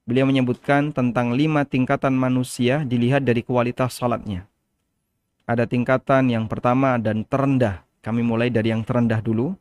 [0.03, 4.49] Beliau menyebutkan tentang lima tingkatan manusia dilihat dari kualitas sholatnya.
[5.47, 7.87] Ada tingkatan yang pertama dan terendah.
[8.03, 9.55] Kami mulai dari yang terendah dulu.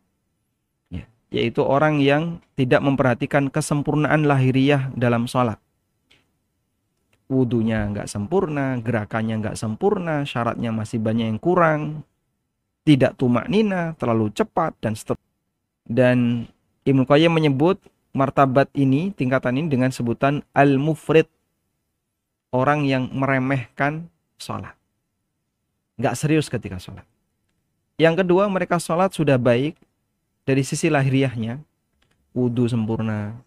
[0.91, 5.62] Ya, yaitu orang yang tidak memperhatikan kesempurnaan lahiriah dalam sholat
[7.33, 12.05] wudhunya nggak sempurna, gerakannya nggak sempurna, syaratnya masih banyak yang kurang,
[12.85, 15.33] tidak tumak nina, terlalu cepat, dan seterusnya.
[15.89, 16.19] Dan
[16.85, 17.81] Ibnu Qayyim menyebut
[18.13, 21.27] martabat ini, tingkatan ini dengan sebutan al-mufrid.
[22.53, 24.77] Orang yang meremehkan sholat.
[25.97, 27.09] Nggak serius ketika sholat.
[27.97, 29.73] Yang kedua, mereka sholat sudah baik
[30.45, 31.65] dari sisi lahiriahnya.
[32.37, 33.41] Wudhu sempurna,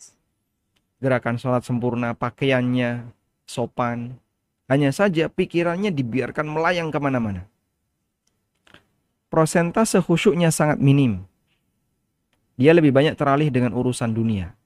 [0.97, 3.05] gerakan sholat sempurna, pakaiannya
[3.47, 4.17] sopan.
[4.65, 7.45] Hanya saja pikirannya dibiarkan melayang ke mana-mana.
[9.29, 11.21] Prosentase khusyuknya sangat minim.
[12.57, 14.57] Dia lebih banyak teralih dengan urusan dunia.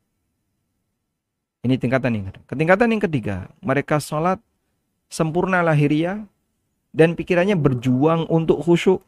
[1.60, 2.44] Ini tingkatan yang kedua.
[2.48, 4.40] Ketingkatan yang ketiga, mereka sholat
[5.12, 6.24] sempurna lahiriah
[6.96, 9.04] dan pikirannya berjuang untuk khusyuk.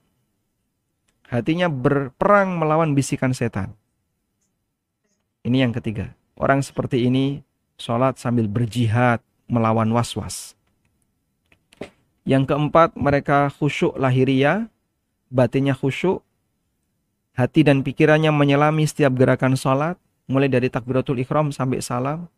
[1.32, 3.72] Hatinya berperang melawan bisikan setan.
[5.48, 6.12] Ini yang ketiga.
[6.36, 7.40] Orang seperti ini
[7.80, 10.56] sholat sambil berjihad melawan was-was.
[12.24, 14.72] Yang keempat, mereka khusyuk lahiriah,
[15.28, 16.24] batinnya khusyuk,
[17.36, 20.00] hati dan pikirannya menyelami setiap gerakan sholat,
[20.32, 22.32] mulai dari takbiratul ikhram sampai salam,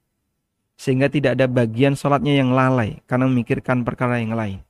[0.74, 4.66] sehingga tidak ada bagian sholatnya yang lalai karena memikirkan perkara yang lain.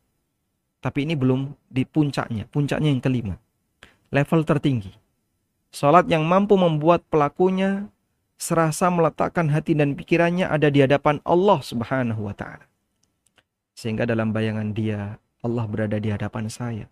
[0.84, 3.40] Tapi ini belum di puncaknya, puncaknya yang kelima.
[4.12, 4.92] Level tertinggi.
[5.72, 7.88] Sholat yang mampu membuat pelakunya
[8.43, 12.65] serasa meletakkan hati dan pikirannya ada di hadapan Allah Subhanahu wa taala.
[13.75, 16.87] Sehingga dalam bayangan dia Allah berada di hadapan saya.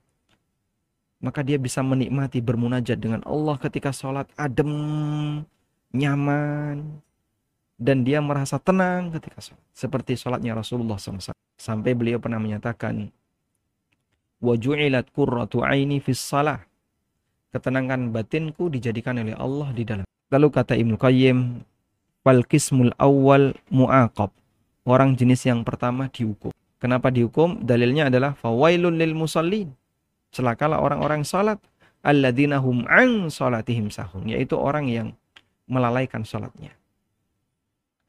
[1.23, 5.43] Maka dia bisa menikmati bermunajat dengan Allah ketika sholat adem,
[5.91, 7.01] nyaman,
[7.81, 9.65] dan dia merasa tenang ketika sholat.
[9.73, 11.33] Seperti sholatnya Rasulullah SAW.
[11.57, 13.09] Sampai beliau pernah menyatakan,
[14.45, 16.57] وَجُعِلَتْ قُرَّةُ عَيْنِ فِي الصَّلَةِ
[17.57, 21.60] Ketenangan batinku dijadikan oleh Allah di dalam Lalu kata Ibnu Qayyim,
[22.24, 24.32] wal kismul awal mu'aqab.
[24.88, 26.56] Orang jenis yang pertama dihukum.
[26.82, 27.62] Kenapa dihukum?
[27.62, 29.70] Dalilnya adalah fawailun lil musallin.
[30.32, 31.60] Celakalah orang-orang salat
[32.02, 35.08] alladzina hum an salatihim sahun, yaitu orang yang
[35.70, 36.74] melalaikan salatnya.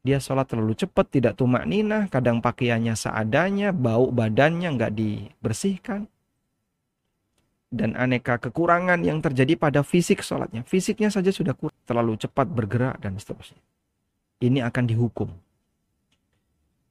[0.03, 6.11] Dia sholat terlalu cepat, tidak tumak ninah, kadang pakaiannya seadanya, bau badannya nggak dibersihkan
[7.73, 10.61] dan aneka kekurangan yang terjadi pada fisik sholatnya.
[10.69, 13.59] Fisiknya saja sudah kurang, terlalu cepat bergerak dan seterusnya.
[14.45, 15.33] Ini akan dihukum.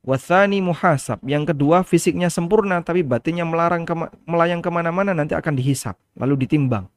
[0.01, 1.21] Wasani muhasab.
[1.21, 5.93] Yang kedua fisiknya sempurna tapi batinnya melarang kema melayang ke mana-mana nanti akan dihisap.
[6.17, 6.89] Lalu ditimbang.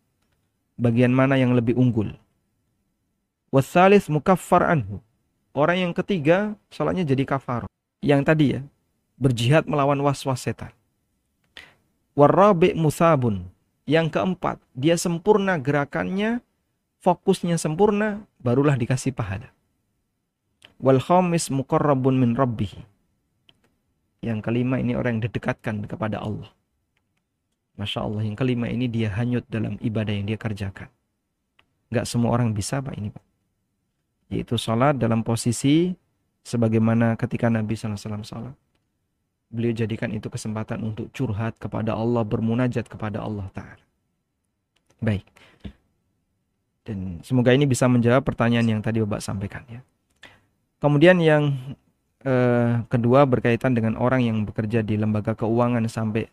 [0.80, 2.16] Bagian mana yang lebih unggul.
[3.52, 5.04] Wasalis mukaffar anhu.
[5.52, 7.68] Orang yang ketiga sholatnya jadi kafar.
[8.00, 8.60] Yang tadi ya.
[9.20, 10.72] Berjihad melawan was-was setan.
[12.16, 13.53] Warrabi musabun
[13.84, 16.40] yang keempat, dia sempurna gerakannya,
[17.04, 19.52] fokusnya sempurna, barulah dikasih pahala.
[20.80, 22.72] Wal khamis muqarrabun min rabbih.
[24.24, 26.48] Yang kelima ini orang yang didekatkan kepada Allah.
[27.76, 30.88] Masya Allah, yang kelima ini dia hanyut dalam ibadah yang dia kerjakan.
[31.92, 33.24] Gak semua orang bisa Pak ini Pak.
[34.32, 35.92] Yaitu sholat dalam posisi
[36.40, 38.56] sebagaimana ketika Nabi SAW sholat
[39.52, 43.84] beliau jadikan itu kesempatan untuk curhat kepada Allah, bermunajat kepada Allah Ta'ala.
[45.04, 45.26] Baik.
[46.84, 49.80] Dan semoga ini bisa menjawab pertanyaan yang tadi Bapak sampaikan ya.
[50.84, 51.56] Kemudian yang
[52.20, 56.28] eh, kedua berkaitan dengan orang yang bekerja di lembaga keuangan sampai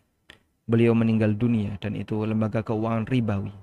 [0.68, 3.56] beliau meninggal dunia dan itu lembaga keuangan ribawi.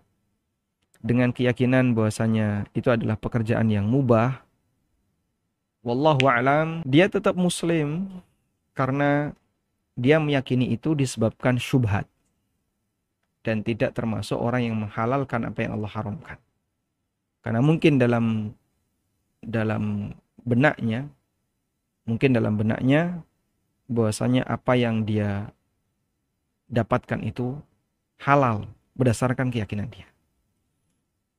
[0.98, 4.42] Dengan keyakinan bahwasanya itu adalah pekerjaan yang mubah.
[5.84, 8.10] Wallahu a'lam, dia tetap muslim
[8.78, 9.34] karena
[9.98, 12.06] dia meyakini itu disebabkan syubhat.
[13.46, 16.36] dan tidak termasuk orang yang menghalalkan apa yang Allah haramkan.
[17.40, 18.52] Karena mungkin dalam
[19.40, 20.12] dalam
[20.44, 21.08] benaknya
[22.04, 23.24] mungkin dalam benaknya
[23.88, 25.48] bahwasanya apa yang dia
[26.68, 27.56] dapatkan itu
[28.20, 30.08] halal berdasarkan keyakinan dia.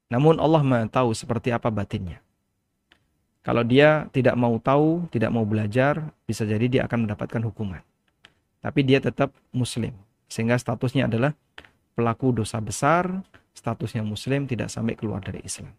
[0.09, 2.21] Namun Allah Maha tahu seperti apa batinnya.
[3.39, 7.79] Kalau dia tidak mau tahu, tidak mau belajar, bisa jadi dia akan mendapatkan hukuman.
[8.59, 9.95] Tapi dia tetap muslim.
[10.27, 11.31] Sehingga statusnya adalah
[11.95, 13.23] pelaku dosa besar,
[13.55, 15.71] statusnya muslim tidak sampai keluar dari Islam.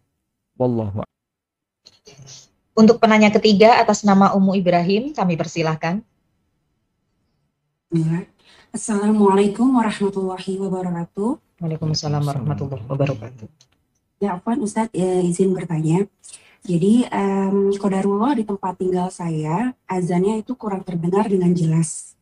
[0.56, 1.04] Wallahu
[2.76, 6.00] Untuk penanya ketiga atas nama Umu Ibrahim, kami persilahkan.
[8.70, 11.30] Assalamualaikum warahmatullahi wabarakatuh.
[11.60, 13.46] Waalaikumsalam warahmatullahi wabarakatuh.
[14.20, 16.08] Ya, Afwan Ustadz ya, izin bertanya.
[16.60, 22.12] Jadi, um, kodarullah di tempat tinggal saya, azannya itu kurang terdengar dengan jelas.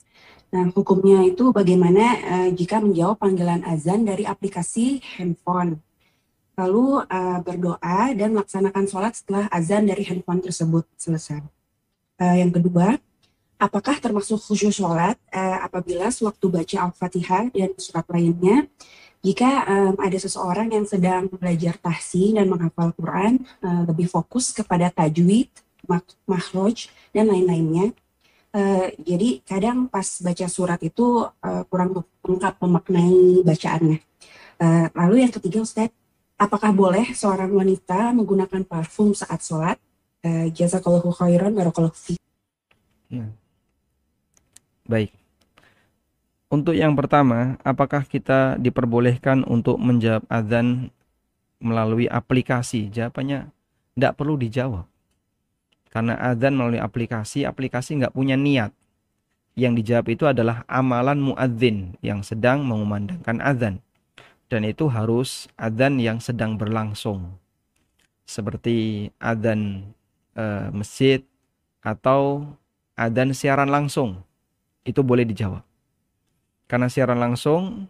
[0.49, 5.83] Nah, hukumnya itu bagaimana uh, jika menjawab panggilan azan dari aplikasi handphone?
[6.57, 11.45] Lalu uh, berdoa dan melaksanakan sholat setelah azan dari handphone tersebut selesai.
[12.19, 12.97] Uh, yang kedua,
[13.59, 18.71] apakah termasuk khusyuk sholat uh, apabila sewaktu baca Al-Fatihah dan surat lainnya
[19.19, 24.95] jika um, ada seseorang yang sedang belajar tahsin dan menghafal Quran, uh, lebih fokus kepada
[24.95, 25.51] tajwid,
[25.91, 27.91] mak makhraj, dan lain-lainnya.
[28.55, 33.99] Uh, jadi kadang pas baca surat itu uh, kurang lengkap memaknai bacaannya.
[34.59, 35.91] Uh, lalu yang ketiga Ustaz,
[36.39, 39.79] apakah boleh seorang wanita menggunakan parfum saat sholat?
[40.23, 42.23] Uh, jazakallahu khairan, barakallahu fiqh.
[43.11, 43.35] Nah.
[44.87, 45.18] Baik.
[46.49, 50.89] Untuk yang pertama, apakah kita diperbolehkan untuk menjawab azan
[51.61, 52.89] melalui aplikasi?
[52.89, 53.53] Jawabannya
[53.93, 54.89] tidak perlu dijawab.
[55.93, 58.73] Karena azan melalui aplikasi, aplikasi nggak punya niat.
[59.61, 63.85] Yang dijawab itu adalah amalan muadzin yang sedang mengumandangkan azan.
[64.49, 67.37] Dan itu harus azan yang sedang berlangsung.
[68.25, 69.93] Seperti azan
[70.33, 71.21] e, masjid
[71.85, 72.49] atau
[72.97, 74.25] azan siaran langsung.
[74.89, 75.68] Itu boleh dijawab.
[76.69, 77.89] Karena siaran langsung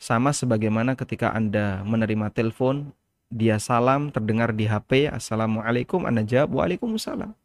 [0.00, 2.96] sama sebagaimana ketika Anda menerima telepon,
[3.28, 7.36] dia salam terdengar di HP, Assalamualaikum, Anda jawab, Waalaikumsalam.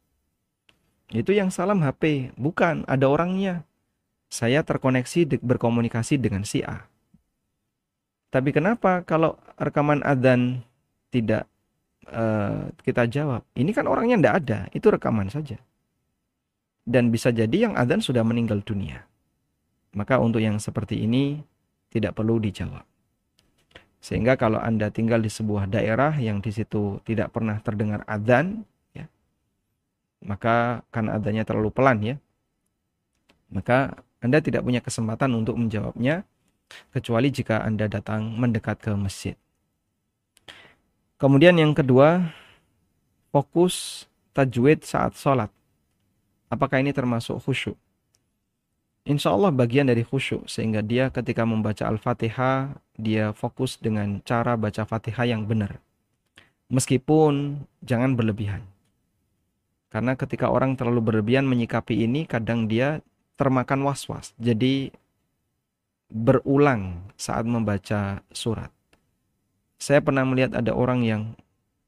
[1.11, 3.67] Itu yang salam HP, bukan ada orangnya.
[4.29, 6.85] Saya terkoneksi berkomunikasi dengan si A.
[8.29, 10.61] Tapi kenapa kalau rekaman adzan
[11.09, 11.49] tidak
[12.13, 13.41] uh, kita jawab?
[13.57, 15.57] Ini kan orangnya tidak ada, itu rekaman saja.
[16.85, 19.08] Dan bisa jadi yang adzan sudah meninggal dunia.
[19.97, 21.41] Maka untuk yang seperti ini
[21.89, 22.85] tidak perlu dijawab.
[23.99, 28.63] Sehingga kalau Anda tinggal di sebuah daerah yang di situ tidak pernah terdengar adzan,
[28.95, 29.09] ya,
[30.23, 32.15] maka karena adanya terlalu pelan ya,
[33.51, 36.23] maka Anda tidak punya kesempatan untuk menjawabnya,
[36.93, 39.35] kecuali jika Anda datang mendekat ke masjid.
[41.19, 42.31] Kemudian yang kedua,
[43.35, 45.51] fokus tajwid saat sholat.
[46.47, 47.75] Apakah ini termasuk khusyuk?
[49.09, 54.85] Insya Allah bagian dari khusyuk sehingga dia ketika membaca Al-Fatihah dia fokus dengan cara baca
[54.85, 55.81] Fatihah yang benar.
[56.69, 58.61] Meskipun jangan berlebihan.
[59.89, 63.01] Karena ketika orang terlalu berlebihan menyikapi ini kadang dia
[63.33, 64.37] termakan was-was.
[64.37, 64.93] Jadi
[66.13, 68.69] berulang saat membaca surat.
[69.81, 71.33] Saya pernah melihat ada orang yang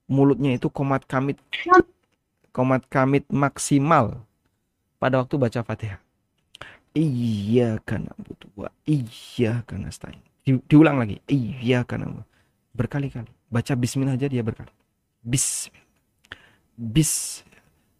[0.09, 1.37] mulutnya itu komat kamit
[2.49, 4.25] komat kamit maksimal
[4.97, 6.01] pada waktu baca Fatihah
[6.91, 10.19] Iya karena butuh wa iya karena stain.
[10.43, 11.23] Di, diulang lagi.
[11.31, 12.11] Iya karena
[12.75, 13.31] berkali-kali.
[13.47, 14.71] Baca bismillah aja dia berkali.
[15.23, 15.71] Bis
[16.75, 17.43] bis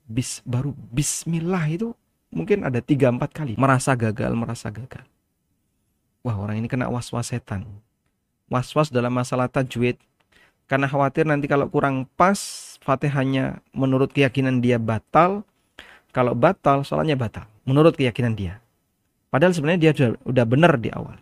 [0.03, 1.95] bis baru bismillah itu
[2.35, 3.55] mungkin ada tiga empat kali.
[3.55, 5.07] Merasa gagal merasa gagal.
[6.27, 7.63] Wah orang ini kena was-was setan.
[8.51, 9.95] Was-was dalam masalah tajwid.
[10.68, 12.39] Karena khawatir nanti kalau kurang pas
[12.84, 15.47] fatihahnya menurut keyakinan dia batal.
[16.11, 17.47] Kalau batal soalnya batal.
[17.63, 18.61] Menurut keyakinan dia
[19.32, 21.16] Padahal sebenarnya dia sudah, udah benar di awal.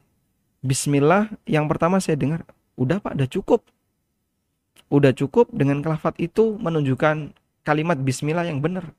[0.65, 2.41] Bismillah yang pertama saya dengar,
[2.73, 3.61] udah Pak, udah cukup.
[4.89, 8.89] Udah cukup dengan kelafat itu menunjukkan kalimat bismillah yang benar.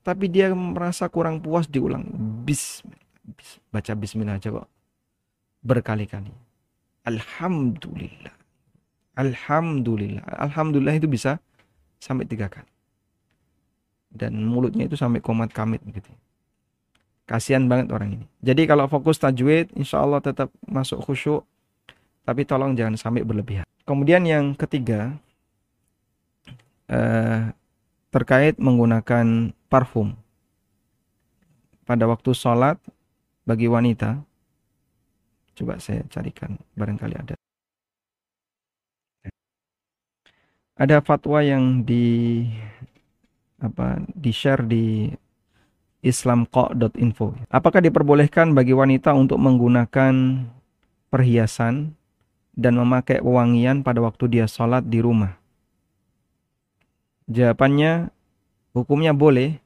[0.00, 2.08] Tapi dia merasa kurang puas diulang.
[2.48, 2.80] Bis,
[3.20, 4.64] bis baca bismillah aja kok.
[5.60, 6.32] Berkali-kali.
[7.04, 8.32] Alhamdulillah.
[9.20, 10.24] Alhamdulillah.
[10.40, 11.36] Alhamdulillah itu bisa
[12.00, 12.72] sampai tiga kali.
[14.08, 16.08] Dan mulutnya itu sampai komat kamit begitu.
[17.30, 18.26] Kasihan banget orang ini.
[18.42, 21.46] Jadi kalau fokus tajwid, insya Allah tetap masuk khusyuk.
[22.26, 23.62] Tapi tolong jangan sampai berlebihan.
[23.86, 25.14] Kemudian yang ketiga,
[26.90, 27.54] eh,
[28.10, 30.18] terkait menggunakan parfum.
[31.86, 32.82] Pada waktu sholat,
[33.46, 34.26] bagi wanita,
[35.60, 37.36] Coba saya carikan barangkali ada.
[40.80, 42.48] Ada fatwa yang di
[43.60, 45.12] apa di share di
[46.00, 47.36] islamqa.info.
[47.52, 50.44] Apakah diperbolehkan bagi wanita untuk menggunakan
[51.12, 51.92] perhiasan
[52.56, 55.36] dan memakai wangian pada waktu dia sholat di rumah?
[57.30, 58.10] Jawabannya,
[58.74, 59.60] hukumnya boleh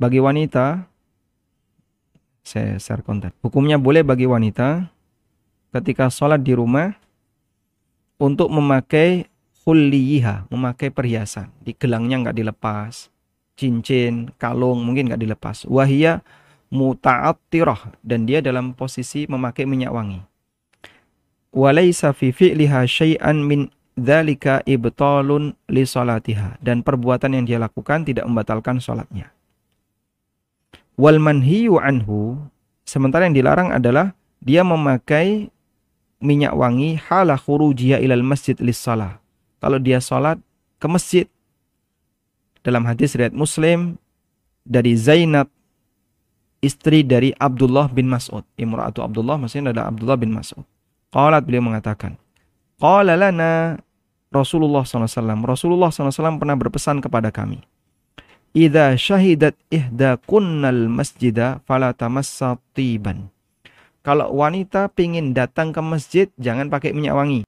[0.00, 0.88] bagi wanita.
[2.40, 3.34] Saya share konten.
[3.44, 4.88] Hukumnya boleh bagi wanita
[5.68, 6.96] ketika sholat di rumah
[8.16, 9.28] untuk memakai
[9.68, 11.52] hulliyiha, memakai perhiasan.
[11.60, 13.12] Di gelangnya nggak dilepas,
[13.58, 15.66] cincin, kalung mungkin nggak dilepas.
[15.66, 16.22] Wahia
[16.70, 20.20] muta'attirah dan dia dalam posisi memakai minyak wangi.
[21.50, 23.66] Walaysa fi fi'liha syai'an min
[23.98, 29.34] dzalika ibtalun li salatiha dan perbuatan yang dia lakukan tidak membatalkan salatnya.
[30.94, 32.38] Wal manhiyu anhu
[32.86, 35.50] sementara yang dilarang adalah dia memakai
[36.22, 39.18] minyak wangi hala khurujiha ilal masjid lis salah
[39.58, 40.38] kalau dia sholat
[40.78, 41.26] ke masjid.
[42.68, 43.96] Dalam hadis riwayat Muslim
[44.60, 45.48] dari Zainab
[46.60, 48.44] istri dari Abdullah bin Mas'ud.
[48.60, 50.68] Imra'atu Abdullah maksudnya adalah Abdullah bin Mas'ud.
[51.08, 52.20] Qalat beliau mengatakan,
[52.76, 53.80] Qala lana
[54.28, 55.08] Rasulullah SAW.
[55.48, 57.64] Rasulullah SAW pernah berpesan kepada kami.
[58.52, 63.32] Idza syahidat ihda kunnal masjida fala tamassa tiban.
[64.04, 67.40] Kalau wanita pingin datang ke masjid, jangan pakai minyak wangi.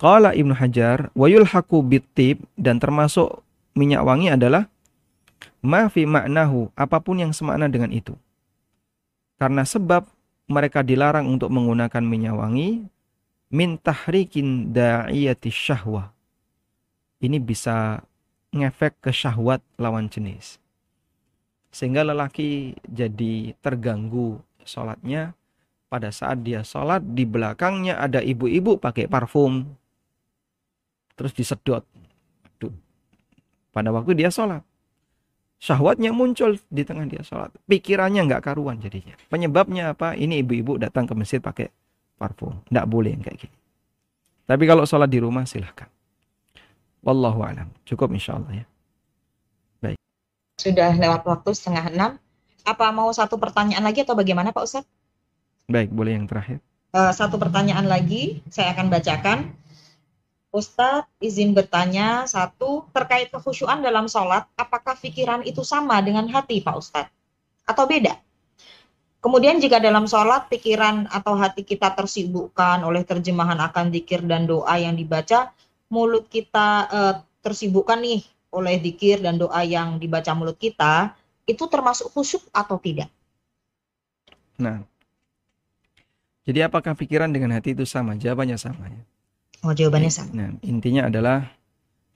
[0.00, 4.68] Qala Ibnu Hajar, wa yulhaqu bitib dan termasuk minyak wangi adalah
[5.64, 8.14] ma fi maknahu, apa pun yang semakna dengan itu.
[9.38, 10.06] Karena sebab
[10.46, 12.84] mereka dilarang untuk menggunakan minyak wangi
[13.52, 16.10] min tahrikin da'iyati syahwah.
[17.22, 18.02] Ini bisa
[18.52, 20.58] ngefek ke syahwat lawan jenis.
[21.72, 25.32] Sehingga lelaki jadi terganggu sholatnya
[25.88, 29.68] pada saat dia sholat di belakangnya ada ibu-ibu pakai parfum
[31.16, 31.84] terus disedot.
[33.72, 34.60] Pada waktu dia sholat.
[35.62, 37.54] Syahwatnya muncul di tengah dia sholat.
[37.64, 39.16] Pikirannya nggak karuan jadinya.
[39.32, 40.12] Penyebabnya apa?
[40.12, 41.72] Ini ibu-ibu datang ke masjid pakai
[42.20, 42.60] parfum.
[42.68, 43.56] Nggak boleh yang kayak gini.
[44.44, 45.88] Tapi kalau sholat di rumah silahkan.
[47.00, 47.72] Wallahu alam.
[47.88, 48.66] Cukup insya Allah ya.
[49.80, 49.98] Baik.
[50.60, 52.10] Sudah lewat waktu setengah enam.
[52.62, 54.90] Apa mau satu pertanyaan lagi atau bagaimana Pak Ustadz?
[55.66, 56.62] Baik, boleh yang terakhir.
[56.92, 59.38] Uh, satu pertanyaan lagi saya akan bacakan.
[60.52, 66.76] Ustadz izin bertanya satu terkait kekhusyuan dalam sholat, apakah pikiran itu sama dengan hati Pak
[66.76, 67.14] Ustadz?
[67.64, 68.20] Atau beda?
[69.24, 74.76] Kemudian jika dalam sholat pikiran atau hati kita tersibukkan oleh terjemahan akan dikir dan doa
[74.76, 75.56] yang dibaca,
[75.88, 78.20] mulut kita eh, tersibukkan nih
[78.52, 81.16] oleh dikir dan doa yang dibaca mulut kita,
[81.48, 83.08] itu termasuk khusyuk atau tidak?
[84.60, 84.84] Nah,
[86.44, 88.18] jadi apakah pikiran dengan hati itu sama?
[88.20, 89.02] Jawabannya sama ya.
[89.62, 90.30] Oh, jawabannya sama.
[90.34, 91.54] Nah, intinya adalah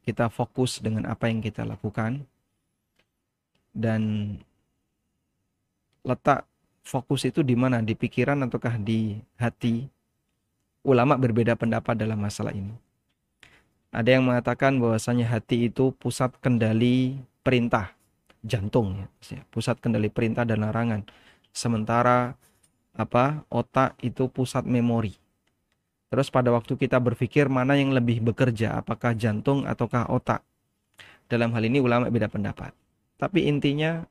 [0.02, 2.26] kita fokus dengan apa yang kita lakukan
[3.70, 4.34] dan
[6.02, 6.42] letak
[6.82, 7.78] fokus itu di mana?
[7.82, 9.86] Di pikiran ataukah di hati?
[10.86, 12.74] Ulama berbeda pendapat dalam masalah ini.
[13.90, 17.94] Ada yang mengatakan bahwasanya hati itu pusat kendali perintah,
[18.42, 21.06] jantung ya, pusat kendali perintah dan larangan.
[21.54, 22.34] Sementara
[22.94, 23.42] apa?
[23.50, 25.14] Otak itu pusat memori.
[26.06, 30.46] Terus pada waktu kita berpikir mana yang lebih bekerja, apakah jantung ataukah otak.
[31.26, 32.70] Dalam hal ini ulama beda pendapat.
[33.18, 34.06] Tapi intinya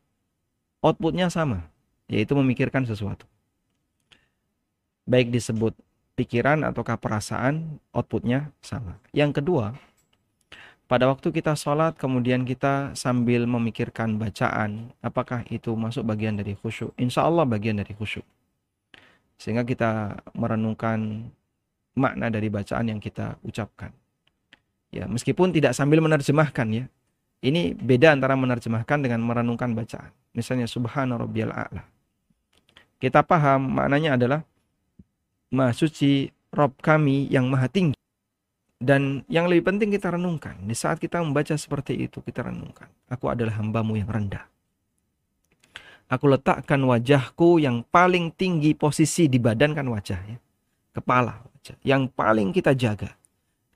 [0.84, 1.64] outputnya sama,
[2.12, 3.24] yaitu memikirkan sesuatu.
[5.08, 5.72] Baik disebut
[6.20, 9.00] pikiran ataukah perasaan, outputnya sama.
[9.16, 9.80] Yang kedua,
[10.86, 16.94] pada waktu kita sholat kemudian kita sambil memikirkan bacaan, apakah itu masuk bagian dari khusyuk?
[17.00, 18.26] Insya Allah bagian dari khusyuk.
[19.42, 21.32] Sehingga kita merenungkan
[21.96, 23.90] makna dari bacaan yang kita ucapkan.
[24.92, 26.86] Ya, meskipun tidak sambil menerjemahkan ya.
[27.44, 30.12] Ini beda antara menerjemahkan dengan merenungkan bacaan.
[30.36, 31.84] Misalnya subhana rabbiyal a'la.
[33.00, 34.42] Kita paham maknanya adalah
[35.54, 37.96] Maha suci Rob kami yang maha tinggi.
[38.76, 40.60] Dan yang lebih penting kita renungkan.
[40.68, 42.92] Di saat kita membaca seperti itu, kita renungkan.
[43.08, 44.44] Aku adalah hambamu yang rendah.
[46.12, 50.38] Aku letakkan wajahku yang paling tinggi posisi di badan kan wajah ya.
[50.92, 53.18] Kepala yang paling kita jaga.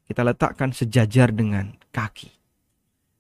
[0.10, 2.34] Kita letakkan sejajar dengan kaki.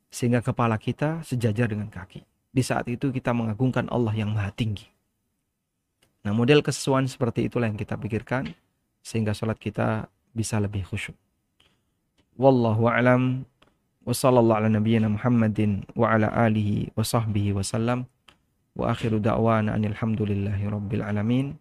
[0.09, 2.25] Sehingga kepala kita sejajar dengan kaki.
[2.49, 4.89] Di saat itu kita mengagungkan Allah yang maha tinggi.
[6.25, 8.57] Nah model kesesuaian seperti itulah yang kita pikirkan.
[9.05, 11.13] Sehingga sholat kita bisa lebih khusyuk.
[12.41, 13.45] Wallahu a'lam.
[14.01, 18.09] Wa sallallahu ala nabiyyina Muhammadin wa ala alihi wa sahbihi wa sallam.
[18.73, 21.53] Wa akhiru da'wana anilhamdulillahi rabbil alamin.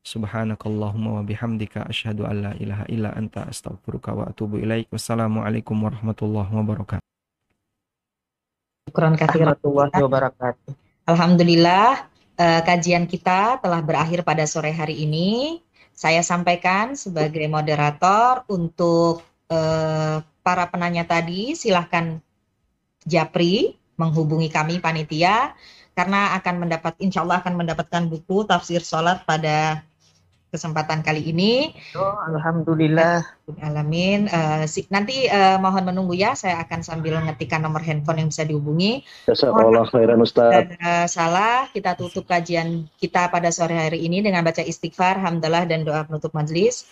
[0.00, 4.88] Subhanakallahumma wa bihamdika asyhadu an la ilaha illa anta astaghfiruka wa atubu ilaik.
[4.88, 7.04] Wassalamualaikum warahmatullahi wabarakatuh.
[8.88, 10.72] Syukran warahmatullahi wabarakatuh.
[11.04, 12.08] Alhamdulillah
[12.40, 15.60] eh, kajian kita telah berakhir pada sore hari ini.
[15.92, 19.20] Saya sampaikan sebagai moderator untuk
[19.52, 22.24] eh, para penanya tadi silahkan
[23.04, 25.52] japri menghubungi kami panitia
[25.92, 29.84] karena akan mendapat insya Allah akan mendapatkan buku tafsir sholat pada
[30.50, 31.70] kesempatan kali ini.
[31.94, 33.22] Oh, Alhamdulillah.
[33.62, 34.30] Alamin.
[34.66, 39.06] Si- nanti eh, mohon menunggu ya, saya akan sambil ngetikkan nomor handphone yang bisa dihubungi.
[39.30, 40.50] Jazakallah khairan Ustaz.
[40.50, 45.66] Dan eh, salah, kita tutup kajian kita pada sore hari ini dengan baca istighfar, hamdalah
[45.66, 46.86] dan doa penutup majelis.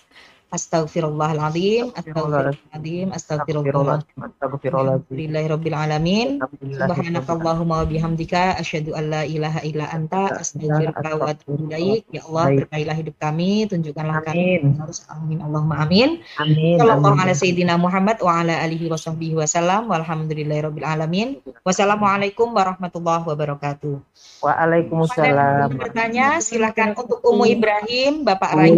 [0.48, 4.16] Astagfirullahaladzim, astagfirullahaladzim, astagfirullahaladzim.
[4.64, 6.28] Alhamdulillahirabbil alamin.
[6.40, 12.08] Subhanakallahumma wa bihamdika asyhadu an la ilaha illa anta astaghfiruka wa atubu ilaik.
[12.08, 14.72] Ya Allah, berkailah hidup kami, tunjukkanlah kami Amin.
[14.72, 16.24] yang harus amin Allahumma amin.
[16.40, 16.80] Amin.
[16.80, 21.44] Sallallahu ala sayyidina Muhammad wa ala alihi wa sahbihi wasallam walhamdulillahirabbil alamin.
[21.60, 24.00] Wassalamualaikum warahmatullahi wabarakatuh.
[24.40, 25.76] Waalaikumsalam.
[25.76, 28.72] Pada bertanya silakan untuk Umu Ibrahim, Bapak Rai